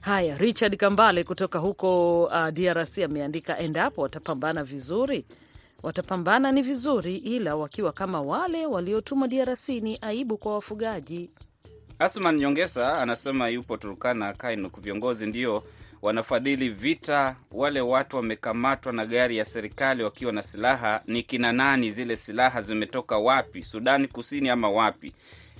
Haya, 0.00 0.38
Richard 0.38 0.76
Kambale 0.76 1.24
kutoka 1.24 1.58
huko 1.58 2.22
uh, 2.24 2.48
DRC 2.48 2.98
ameandika, 2.98 3.58
endapo 3.58 4.02
watapambana 4.02 4.64
vizuri 4.64 5.24
watapambana 5.82 6.52
ni 6.52 6.62
vizuri, 6.62 7.16
ila 7.16 7.56
wakiwa 7.56 7.92
kama 7.92 8.20
wale 8.20 8.66
waliotumwa 8.66 9.28
DRC 9.28 9.68
ni 9.68 9.98
aibu 10.00 10.38
kwa 10.38 10.54
wafugaji. 10.54 11.30
Asman 12.02 12.36
Nyongesa 12.36 12.98
anasema 12.98 13.48
yupo 13.48 13.76
Turkana 13.76 14.32
Kainuk, 14.32 14.80
viongozi 14.80 15.26
ndio 15.26 15.62
wanafadhili 16.02 16.68
vita. 16.68 17.36
Wale 17.52 17.80
watu 17.80 18.16
wamekamatwa 18.16 18.92
na 18.92 19.06
gari 19.06 19.36
ya 19.36 19.44
serikali 19.44 20.02
wakiwa 20.02 20.32
na 20.32 20.42
silaha, 20.42 21.00
ni 21.06 21.22
kina 21.22 21.52
nani? 21.52 21.92
Zile 21.92 22.16
silaha 22.16 22.62
zimetoka 22.62 23.18
wapi? 23.18 23.64
Sudani 23.64 24.08
Kusini 24.08 24.48
ama 24.48 24.70
wapi? 24.70 25.12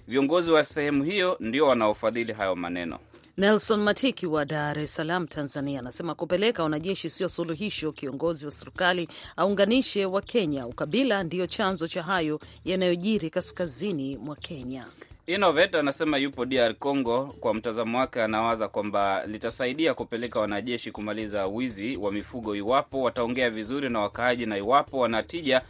Viongozi 0.09 0.51
wa 0.51 0.65
sehemu 0.65 1.05
hiyo 1.05 1.37
ndio 1.41 1.67
wanaofadhili 1.67 2.33
hayo 2.33 2.57
maneno. 2.57 2.99
Nelson 3.37 3.81
Matiki 3.81 4.27
wa 4.27 4.45
Dar 4.45 4.79
es 4.79 4.95
Salaam, 4.95 5.27
Tanzania, 5.27 5.79
anasema 5.81 6.15
kupeleka 6.15 6.63
wanajeshi 6.63 7.11
sio 7.11 7.29
suluhisho. 7.29 7.93
Kiongozi 7.93 8.45
wa 8.45 8.51
serikali 8.51 9.09
aunganishe 9.37 10.07
wa 10.07 10.23
Kenya. 10.23 10.67
Ukabila 10.67 11.23
ndiyo 11.23 11.47
chanzo 11.47 11.89
cha 11.89 12.03
hayo 12.03 12.41
yanayojiri 12.65 13.31
kaskazini 13.31 14.17
mwa 14.17 14.37
Kenya. 14.37 14.87
Innovet 15.27 15.75
anasema 15.75 16.17
yupo 16.19 16.45
DR 16.45 16.75
Congo. 16.75 17.35
Kwa 17.41 17.55
mtazamo 17.55 17.99
wake, 17.99 18.23
anawaza 18.23 18.69
kwamba 18.69 19.27
litasaidia 19.27 19.95
kupeleka 19.95 20.41
wanajeshi 20.41 20.91
kumaliza 20.93 21.47
wizi 21.47 21.97
wa 21.97 22.13
mifugo 22.13 22.57
iwapo 22.57 23.03
wataongea 23.03 23.51
vizuri 23.51 23.89
na 23.89 24.01
wakaaji 24.01 24.47
na 24.47 24.57
iwapo 24.59 24.99
wanatija 24.99 25.63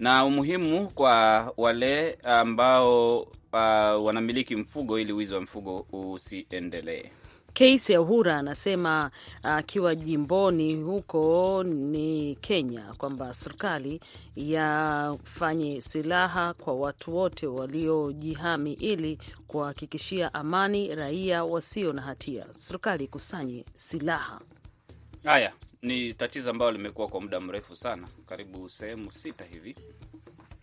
na 0.00 0.24
umuhimu 0.24 0.88
kwa 0.88 1.52
wale 1.56 2.18
ambao 2.22 3.18
uh, 3.20 4.04
wanamiliki 4.06 4.56
mfugo 4.56 4.98
ili 4.98 5.12
wizi 5.12 5.34
wa 5.34 5.40
mfugo 5.40 5.86
usiendelee. 5.92 7.04
Kesi 7.54 7.94
Ahura 7.94 8.38
anasema 8.38 9.10
akiwa 9.42 9.92
uh, 9.92 9.98
jimboni 9.98 10.74
huko 10.82 11.62
ni 11.62 12.34
Kenya, 12.40 12.94
kwamba 12.98 13.32
serikali 13.32 14.00
yafanye 14.36 15.80
silaha 15.80 16.54
kwa 16.54 16.74
watu 16.74 17.16
wote 17.16 17.46
waliojihami 17.46 18.72
ili 18.72 19.18
kuhakikishia 19.46 20.34
amani 20.34 20.94
raia 20.94 21.44
wasio 21.44 21.92
na 21.92 22.02
hatia. 22.02 22.46
Serikali 22.52 23.04
ikusanye 23.04 23.64
silaha. 23.74 24.40
Haya 25.24 25.52
ni 25.82 26.14
tatizo 26.14 26.50
ambalo 26.50 26.72
limekuwa 26.72 27.08
kwa 27.08 27.20
muda 27.20 27.40
mrefu 27.40 27.76
sana, 27.76 28.08
karibu 28.26 28.68
sehemu 28.70 29.12
sita 29.12 29.44
hivi, 29.44 29.76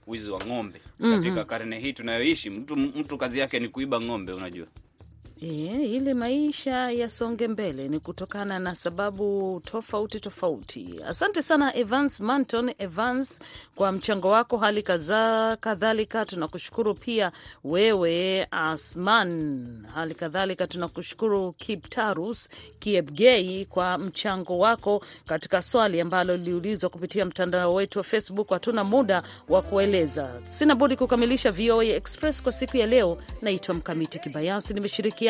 wizi 0.08 0.32
wa 0.32 0.40
ng'ombe 0.48 0.82
katika 1.00 1.44
karne 1.46 1.80
hii 1.80 1.94
tunayoishi. 1.94 2.50
Mtu, 2.50 2.76
mtu 2.78 3.18
kazi 3.18 3.40
yake 3.40 3.60
ni 3.60 3.70
kuiba 3.70 4.02
ng'ombe, 4.02 4.34
unajua 4.34 4.68
E, 5.44 5.48
ili 5.96 6.14
maisha 6.14 6.92
yasonge 6.92 7.48
mbele 7.48 7.88
ni 7.88 8.00
kutokana 8.00 8.60
na 8.60 8.76
sababu 8.76 9.62
tofauti 9.66 10.20
tofauti. 10.20 11.00
Asante 11.08 11.42
sana 11.42 11.76
Evans 11.76 12.20
Manton 12.20 12.74
Evans 12.78 13.40
kwa 13.76 13.92
mchango 13.92 14.30
wako, 14.30 14.58
hali 14.58 14.84
kadha 14.84 15.58
kadhalika 15.60 16.26
tunakushukuru 16.26 16.94
pia 16.96 17.32
wewe 17.64 18.48
Asman, 18.52 19.68
hali 19.96 20.16
kadhalika 20.16 20.68
tunakushukuru 20.68 21.54
Kiptarus 21.54 22.50
Kiepgei 22.80 23.66
kwa 23.66 23.98
mchango 23.98 24.60
wako 24.60 25.04
katika 25.26 25.62
swali 25.62 26.02
ambalo 26.02 26.38
liliulizwa 26.38 26.90
kupitia 26.90 27.26
mtandao 27.26 27.74
wetu 27.74 28.00
wa 28.00 28.04
Facebook. 28.04 28.50
Hatuna 28.50 28.84
muda 28.84 29.24
wa 29.50 29.62
kueleza, 29.62 30.30
sina 30.46 30.76
budi 30.76 30.96
kukamilisha 30.96 31.52
VOA 31.52 31.86
Express 31.86 32.44
kwa 32.44 32.52
siku 32.52 32.78
ya 32.78 32.88
leo. 32.88 33.18
Naitwa 33.42 33.76
Mkamiti 33.76 34.20
Kibayasi, 34.20 34.74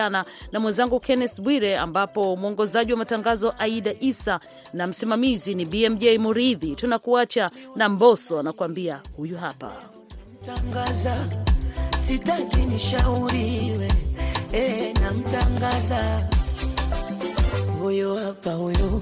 nimeshirikiana 0.09 0.25
na 0.51 0.59
mwenzangu 0.59 0.99
Kenneth 0.99 1.41
Bwire, 1.41 1.77
ambapo 1.77 2.35
mwongozaji 2.35 2.91
wa 2.91 2.97
matangazo 2.97 3.53
Aida 3.59 3.93
Isa 3.99 4.39
na 4.73 4.87
msimamizi 4.87 5.55
ni 5.55 5.65
BMJ 5.65 6.03
Muridhi. 6.19 6.75
Tunakuacha 6.75 7.51
na 7.75 7.89
Mboso 7.89 8.39
anakuambia 8.39 9.01
huyu 9.17 9.37
hapa. 9.37 9.71
Mtangaza, 10.41 11.15
sitaki 12.07 12.57
nishauriwe, 12.61 13.91
e, 14.53 14.93
namtangaza. 14.93 16.29
Huyo 17.81 18.15
hapa, 18.15 18.53
huyo. 18.53 19.01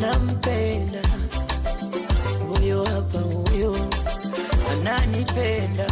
Nampenda, 0.00 1.02
huyo 2.48 2.84
hapa, 2.84 3.18
huyo. 3.18 3.76
Ananipenda, 4.72 5.87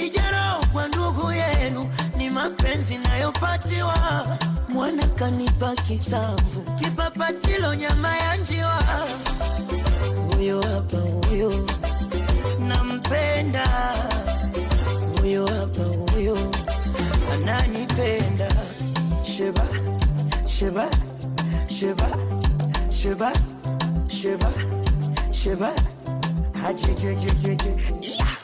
sijarogwa 0.00 0.88
ndugu 0.88 1.32
yenu, 1.32 1.88
ni 2.16 2.30
mapenzi 2.30 2.98
nayopatiwa, 2.98 4.26
mwana 4.68 5.06
kanipa 5.06 5.76
kisamvu, 5.76 6.60
kipapatilo 6.78 7.74
nyama 7.74 8.16
ya 8.16 8.36
njiwa, 8.36 8.82
huyo 10.34 10.62
hapa, 10.62 10.96
huyo 11.28 11.66
nampenda. 12.68 13.66
Huyo 15.20 15.46
hapa, 15.46 15.82
huyo 16.12 16.38
ananipenda. 17.32 18.48
Sheba, 19.36 19.64
sheba, 20.46 20.86
sheba, 21.66 22.08
sheba, 22.90 23.32
sheba, 24.08 24.50
sheba, 25.30 25.72
ajejejejeje, 26.66 27.68
yeah. 28.02 28.39